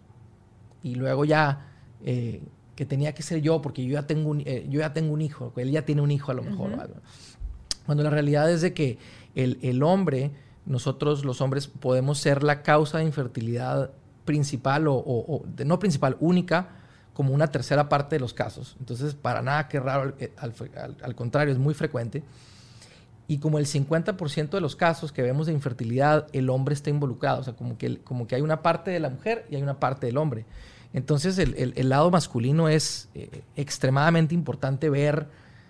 [0.83, 1.73] y luego ya...
[2.05, 2.43] Eh,
[2.75, 5.23] que tenía que ser yo porque yo ya tengo un, eh, yo ya tengo un
[5.23, 6.73] hijo, él ya tiene un hijo a lo mejor.
[7.87, 8.99] Cuando la realidad es de que
[9.35, 10.31] el, el hombre
[10.67, 13.93] nosotros los hombres podemos ser la causa de infertilidad
[14.25, 16.69] principal o, no principal, única,
[17.15, 18.77] como una tercera parte de los casos.
[18.79, 22.23] Entonces, para nada que raro, eh, al, contrario, es muy frecuente.
[23.29, 27.41] Y como el 50% de los casos que vemos de infertilidad, el hombre está involucrado.
[27.41, 29.81] O sea, como que, como que hay una parte de la mujer y hay una
[29.81, 30.45] parte del hombre.
[30.93, 35.27] Entonces, el, lado masculino es eh, extremadamente importante ver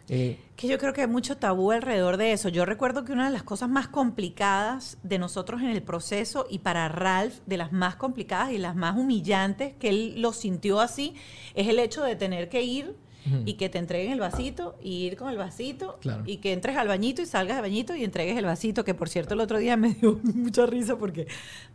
[0.09, 2.48] eh, que yo creo que hay mucho tabú alrededor de eso.
[2.48, 6.61] Yo recuerdo que una de las cosas más complicadas de nosotros en el proceso y
[6.61, 11.14] para Ralph, de las más complicadas y las más humillantes, que él lo sintió así,
[11.54, 12.96] es el hecho de tener que ir
[13.44, 16.86] y que te entreguen el vasito y ir con el vasito y que entres al
[16.86, 19.76] bañito y salgas al bañito y entregues el vasito, que por cierto el otro día
[19.76, 21.26] me dio mucha risa porque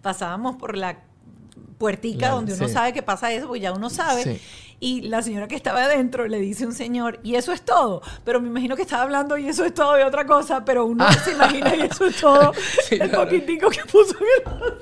[0.01, 1.03] pasábamos por la
[1.77, 4.39] puertica donde uno sabe que pasa eso, porque ya uno sabe.
[4.83, 8.01] Y la señora que estaba adentro le dice a un señor, y eso es todo.
[8.25, 11.05] Pero me imagino que estaba hablando y eso es todo de otra cosa, pero uno
[11.23, 12.51] se imagina y eso es todo.
[12.89, 14.73] el poquitico que puso en el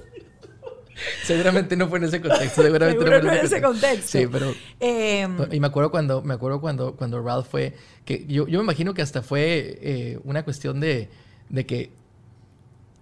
[1.24, 2.62] Seguramente no fue en ese contexto.
[2.64, 4.18] Seguramente no fue en ese contexto.
[4.18, 4.54] Sí, pero.
[4.80, 7.74] Em, y me acuerdo cuando, me acuerdo cuando, cuando Ralph fue.
[8.06, 11.10] que Yo, yo me imagino que hasta fue eh, una cuestión de,
[11.50, 11.92] de que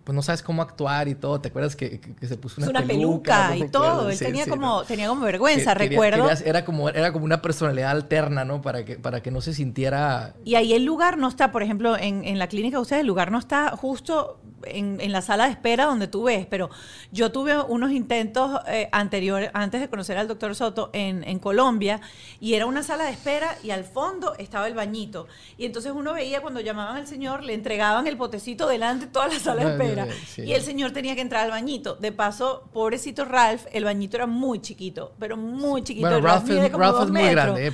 [0.07, 1.41] pues no sabes cómo actuar y todo.
[1.41, 4.09] ¿Te acuerdas que, se puso una, una peluca, y todo?
[4.09, 6.29] Él tenía, como, tenía como vergüenza, recuerdo.
[6.45, 8.61] era, como, era como una personalidad alterna, ¿no?
[8.61, 10.33] Para que, para que no se sintiera...
[10.45, 13.07] Y ahí el lugar no está, por ejemplo, en, en la clínica de ustedes, el
[13.07, 16.69] lugar no está justo en, la sala de espera donde tú ves, pero
[17.11, 22.01] yo tuve unos intentos eh, anteriores, antes de conocer al doctor Soto, en, en, Colombia,
[22.39, 25.27] y era una sala de espera y al fondo estaba el bañito.
[25.57, 29.27] Y entonces uno veía cuando llamaban al señor, le entregaban el potecito delante de toda
[29.27, 31.95] la sala de espera, y el señor tenía que entrar al bañito.
[31.95, 36.07] De paso, pobrecito Ralph, el bañito era muy chiquito, pero muy chiquito.
[36.07, 37.67] Bueno, Ralph, es, muy grande.
[37.67, 37.71] Eh,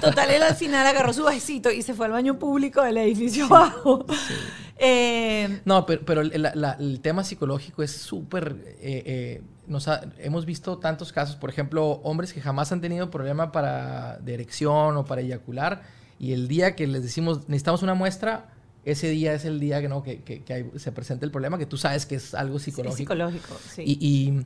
[0.00, 3.46] Total, él al final agarró su vasito y se fue al baño público del edificio
[3.46, 4.06] abajo.
[4.78, 8.56] Eh, no, pero, el, tema psicológico es súper...
[8.80, 9.42] Eh, eh,
[10.18, 14.96] hemos visto tantos casos, por ejemplo, hombres que jamás han tenido problema para, de erección
[14.96, 15.82] o para eyacular,
[16.20, 18.52] y el día que les decimos, necesitamos una muestra,
[18.84, 20.04] ese día es el día que, ¿no?
[20.04, 22.96] que, se presenta el problema, que tú sabes que es algo psicológico.
[22.96, 23.82] psicológico, sí.
[23.84, 24.44] Y,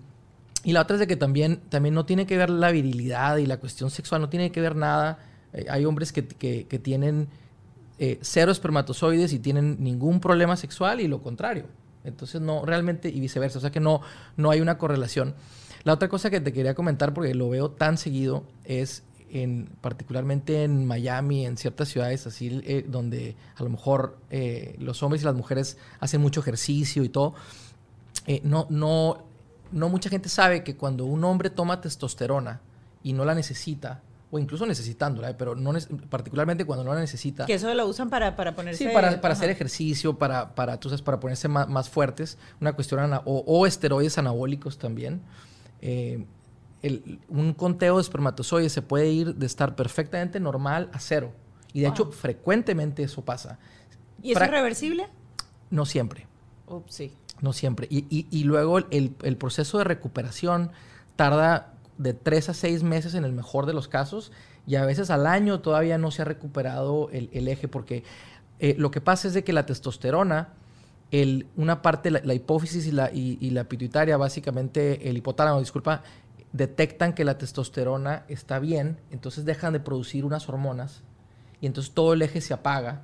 [0.65, 3.47] y, la otra es de que también, también no tiene que ver la virilidad y
[3.47, 5.19] la cuestión sexual, no tiene que ver nada.
[5.69, 7.29] hay hombres que, que tienen
[8.03, 11.67] eh, cero espermatozoides y tienen ningún problema sexual y lo contrario.
[12.03, 14.01] Entonces no, realmente y viceversa, o sea que no,
[14.39, 15.35] no hay una correlación.
[15.85, 20.65] La otra cosa que te quería comentar, porque lo veo tan seguido, es en, particularmente
[20.65, 25.27] en Miami, en ciertas ciudades así, eh, donde a lo mejor eh, los hombres y
[25.27, 27.35] las mujeres hacen mucho ejercicio y todo,
[28.45, 29.25] no, no,
[29.73, 32.63] no mucha gente sabe que cuando un hombre toma testosterona
[33.03, 34.01] y no la necesita,
[34.31, 35.73] o incluso necesitándola, pero no
[36.09, 37.47] particularmente cuando no la necesita.
[37.47, 38.85] Que eso lo usan para, para ponerse...
[38.85, 42.73] Sí, para, para hacer ejercicio, para, para, tú sabes, para ponerse más, más fuertes, una
[42.73, 45.21] cuestión, o, o, esteroides anabólicos también.
[45.81, 46.25] Eh,
[47.29, 51.33] un conteo de espermatozoides se puede ir de estar perfectamente normal a cero.
[51.73, 53.59] Y de hecho, frecuentemente eso pasa.
[54.23, 55.09] ¿Y eso es reversible?
[55.71, 56.27] No siempre.
[56.67, 57.13] Ups, sí.
[57.41, 57.87] No siempre.
[57.91, 60.73] Y, y, y luego el, el, proceso de recuperación
[61.17, 64.33] tarda de tres a seis meses en el mejor de los casos
[64.67, 68.05] y a veces al año todavía no se ha recuperado el, eje porque
[68.59, 70.49] eh, lo que pasa es de que la testosterona,
[71.11, 76.03] el, una parte, la, hipófisis y la, y, y pituitaria, básicamente el hipotálamo, disculpa,
[76.53, 81.03] detectan que la testosterona está bien, entonces dejan de producir unas hormonas
[81.61, 83.03] y entonces todo el eje se apaga.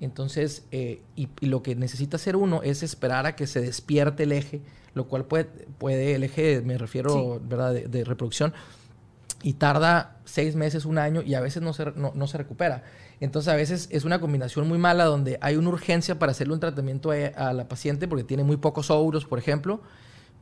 [0.00, 4.32] Entonces, eh, y, lo que necesita hacer uno es esperar a que se despierte el
[4.32, 4.60] eje,
[4.96, 5.44] lo cual puede,
[5.78, 8.54] puede el eje, me refiero, ¿verdad?, de, reproducción,
[9.42, 12.82] y tarda seis meses, un año, y a veces no se, no, se recupera.
[13.20, 16.60] Entonces, a veces es una combinación muy mala donde hay una urgencia para hacerle un
[16.60, 19.82] tratamiento a, a la paciente porque tiene muy pocos óvulos, por ejemplo,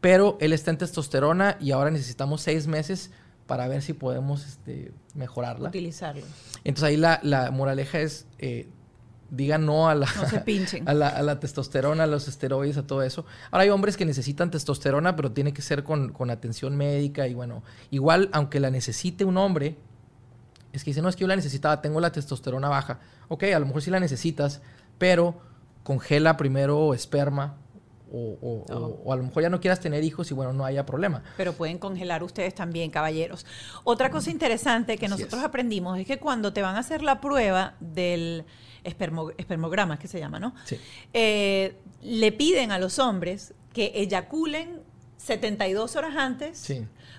[0.01, 3.11] pero él está en testosterona y ahora necesitamos seis meses
[3.49, 5.69] para ver si podemos este, mejorarla.
[5.71, 6.25] Utilizarlo.
[6.63, 8.69] Entonces ahí la, la moraleja es, eh,
[9.31, 10.89] digan no a la, no se pinchen.
[10.89, 13.25] A, la, a la, testosterona, a los esteroides, a todo eso.
[13.51, 17.35] Ahora hay hombres que necesitan testosterona, pero tiene que ser con, con atención médica y
[17.35, 19.77] bueno, igual aunque la necesite un hombre,
[20.73, 23.01] es que dice, no, es que yo la necesitaba, tengo la testosterona baja.
[23.29, 24.61] Ok, a lo mejor sí la necesitas,
[24.99, 25.41] pero
[25.83, 27.57] congela primero esperma
[28.17, 31.23] o, a lo mejor ya no quieras tener hijos y bueno, no haya problema.
[31.37, 33.45] Pero pueden congelar ustedes también, caballeros.
[33.83, 37.75] Otra cosa interesante que nosotros aprendimos es que cuando te van a hacer la prueba
[37.81, 38.45] del
[38.85, 40.55] espermograma, que se llama, ¿no?
[40.65, 40.79] Sí.
[41.13, 44.81] Eh, le piden a los hombres que eyaculen
[45.17, 46.59] 72 horas antes.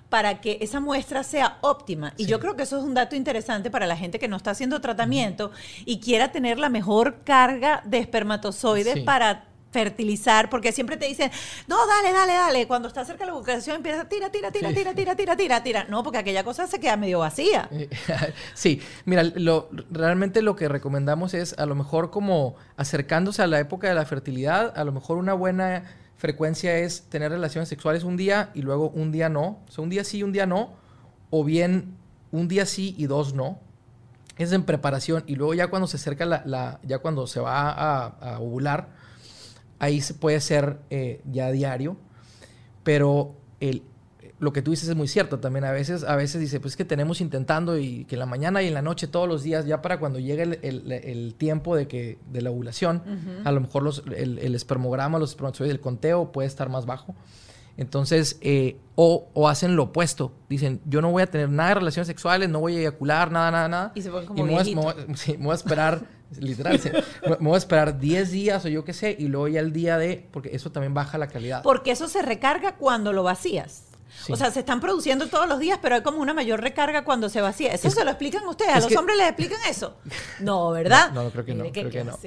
[0.09, 2.13] para que esa muestra sea óptima.
[2.15, 4.51] Y yo creo que eso es un dato interesante para la gente que no está
[4.51, 5.51] haciendo tratamiento
[5.83, 9.45] y quiera tener la mejor carga de espermatozoides para
[9.75, 11.29] fertilizar, porque siempre te dicen,
[11.67, 12.65] no, dale, dale, dale.
[12.65, 15.63] Cuando está cerca de la ovulación empieza a tira, tira, tira, tira, tira, tira, tira,
[15.63, 15.83] tira.
[15.89, 17.69] No, porque aquella cosa se queda medio vacía.
[18.53, 23.59] Sí, mira, lo, realmente lo que recomendamos es a lo mejor como acercándose a la
[23.59, 25.83] época de la fertilidad, a lo mejor una buena
[26.15, 29.59] frecuencia es tener relaciones sexuales un día y luego un día no.
[29.67, 30.73] O sea, un día sí, un día no.
[31.29, 31.97] O bien
[32.31, 33.59] un día sí y dos no.
[34.37, 38.05] Es en preparación y luego ya cuando se acerca la, ya cuando se va a,
[38.05, 38.89] a ovular,
[39.79, 41.97] ahí se puede ser eh, ya diario,
[42.83, 43.83] pero el,
[44.39, 45.65] lo que tú dices es muy cierto también.
[45.65, 48.67] A veces, a veces dice, pues que tenemos intentando y que en la mañana y
[48.67, 52.41] en la noche, todos los días, ya para cuando llegue el, tiempo de, que, de
[52.41, 53.01] la ovulación,
[53.43, 57.15] a lo mejor los, el, espermograma, los espermatozoides, el conteo puede estar más bajo.
[57.77, 60.31] Entonces, eh, o, o, hacen lo opuesto.
[60.47, 63.51] Dicen, yo no voy a tener nada de relaciones sexuales, no voy a eyacular, nada,
[63.51, 63.91] nada, nada.
[63.95, 64.75] Y se ponen como me, voy,
[65.37, 66.05] me voy a esperar
[66.39, 66.79] Literal,
[67.39, 69.97] me voy a esperar 10 días o yo qué sé, y luego ya el día
[69.97, 71.61] de, porque eso también baja la calidad.
[71.63, 73.84] Porque eso se recarga cuando lo vacías.
[74.29, 77.29] O sea, se están produciendo todos los días, pero hay como una mayor recarga cuando
[77.29, 77.73] se vacía.
[77.73, 78.73] ¿Eso se lo explican ustedes?
[78.73, 79.97] ¿A los hombres les explican eso?
[80.39, 81.11] No, ¿verdad?
[81.11, 81.65] No, no creo que no.
[81.71, 82.17] Creo que no.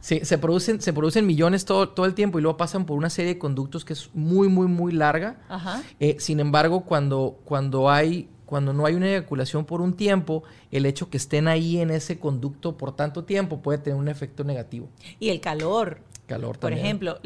[0.00, 3.10] Sí, se producen, se producen millones todo, todo el tiempo y luego pasan por una
[3.10, 5.36] serie de conductos que es muy, muy, muy larga.
[5.48, 5.82] Ajá.
[6.00, 10.86] Eh, sin embargo, cuando, cuando hay cuando no hay una eyaculación por un tiempo, el
[10.86, 14.88] hecho que estén ahí en ese conducto por tanto tiempo puede tener un efecto negativo.
[15.18, 15.98] Y el calor.
[16.26, 17.18] Calor Por ejemplo,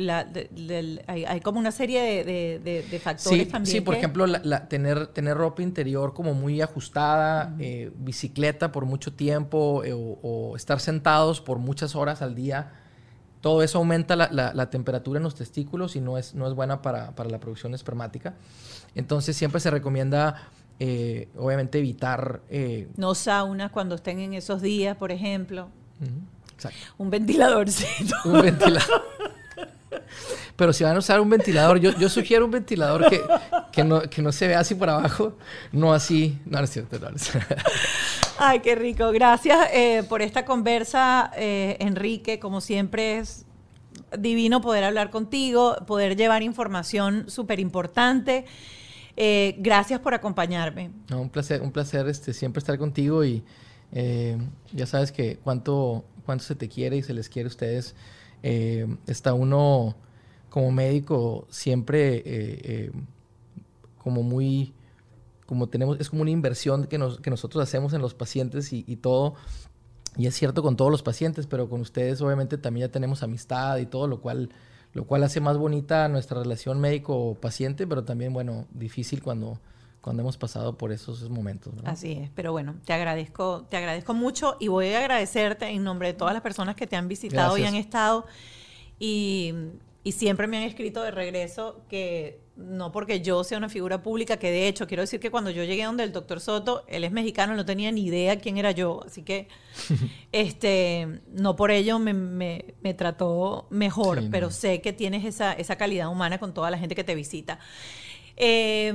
[1.06, 3.72] hay, como una serie de, factores sí, también.
[3.72, 4.26] Sí, por ejemplo,
[4.68, 10.80] tener, tener ropa interior como muy ajustada, eh, bicicleta por mucho tiempo eh, o, estar
[10.80, 12.72] sentados por muchas horas al día.
[13.40, 17.14] Todo eso aumenta la, temperatura en los testículos y no es, no es buena para,
[17.14, 18.34] para la producción espermática.
[18.96, 20.50] Entonces siempre se recomienda
[20.80, 22.40] eh, obviamente evitar...
[22.48, 25.68] Eh, no sauna cuando estén en esos días, por ejemplo.
[26.58, 26.78] Exacto.
[26.98, 28.16] Un ventiladorcito.
[28.24, 29.04] Un ventilador.
[30.56, 33.22] Pero si van a usar un ventilador, yo, yo sugiero un ventilador que,
[33.70, 35.38] que, no, que, no, se vea así por abajo,
[35.70, 36.40] no así.
[36.44, 37.08] No, no es cierto, no,
[38.38, 39.12] Ay, qué rico.
[39.12, 42.40] Gracias eh, por esta conversa, Enrique.
[42.40, 43.46] Como siempre es
[44.18, 48.46] divino poder hablar contigo, poder llevar información súper importante.
[49.20, 50.90] Eh, gracias por acompañarme.
[51.10, 53.42] un placer, un placer este, siempre estar contigo y
[53.90, 54.38] eh,
[54.72, 57.94] ya sabes que cuánto, cuánto se te quiere y se les quiere a ustedes.
[58.42, 59.96] Eh, está uno
[60.50, 62.92] como médico siempre
[63.96, 64.74] como muy
[65.46, 68.84] como tenemos, es como una inversión que, nos, que nosotros hacemos en los pacientes y,
[68.86, 69.34] y todo.
[70.18, 73.78] Y es cierto con todos los pacientes, pero con ustedes obviamente también ya tenemos amistad
[73.78, 74.50] y todo, lo cual,
[74.92, 79.58] lo cual hace más bonita nuestra relación médico-paciente, pero también, bueno, difícil cuando,
[80.00, 81.74] cuando hemos pasado por esos momentos.
[81.74, 81.92] ¿verdad?
[81.92, 86.08] Así es, pero bueno, te agradezco, te agradezco mucho y voy a agradecerte en nombre
[86.08, 87.68] de todas las personas que te han visitado y Gracias.
[87.68, 88.26] han estado
[88.98, 89.52] y,
[90.04, 94.36] y siempre me han escrito de regreso que no porque yo sea una figura pública,
[94.38, 97.12] que de hecho quiero decir que cuando yo llegué donde el doctor Soto, él es
[97.12, 99.46] mexicano, no tenía ni idea quién era yo, así que
[100.32, 104.30] este no por ello me, me- me trató mejor, Sí, no.
[104.30, 107.58] pero sé que tienes esa, esa calidad humana con toda la gente que te visita.
[108.40, 108.86] Eh,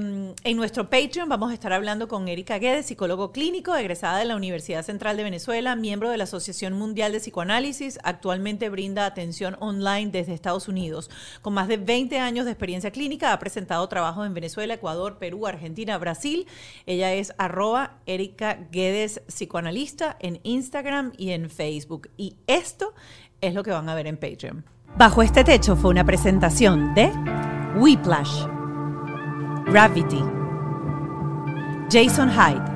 [0.46, 4.38] en nuestro Patreon vamos a estar hablando con Erika Guedes, psicólogo clínico, egresada de la
[4.38, 8.00] Universidad Central de Venezuela, miembro de la Asociación Mundial de Psicoanálisis.
[8.04, 11.12] Actualmente brinda atención online desde Estados Unidos.
[11.42, 15.46] Con más de 20 años de experiencia clínica, ha presentado trabajos en Venezuela, Ecuador, Perú,
[15.46, 16.48] Argentina, Brasil.
[16.86, 22.10] Ella es arroba Erika Guedes, psicoanalista, en Instagram y en Facebook.
[22.16, 22.94] Y esto
[23.42, 24.64] es lo que van a ver en Patreon.
[24.98, 27.12] Bajo este techo fue una presentación de
[27.76, 28.63] Whiplash.
[29.66, 30.22] Gravity,
[31.90, 32.70] Jason Hyde,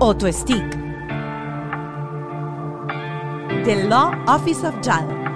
[0.00, 0.70] Otto Stick,
[3.64, 5.35] The Law Office of JAL.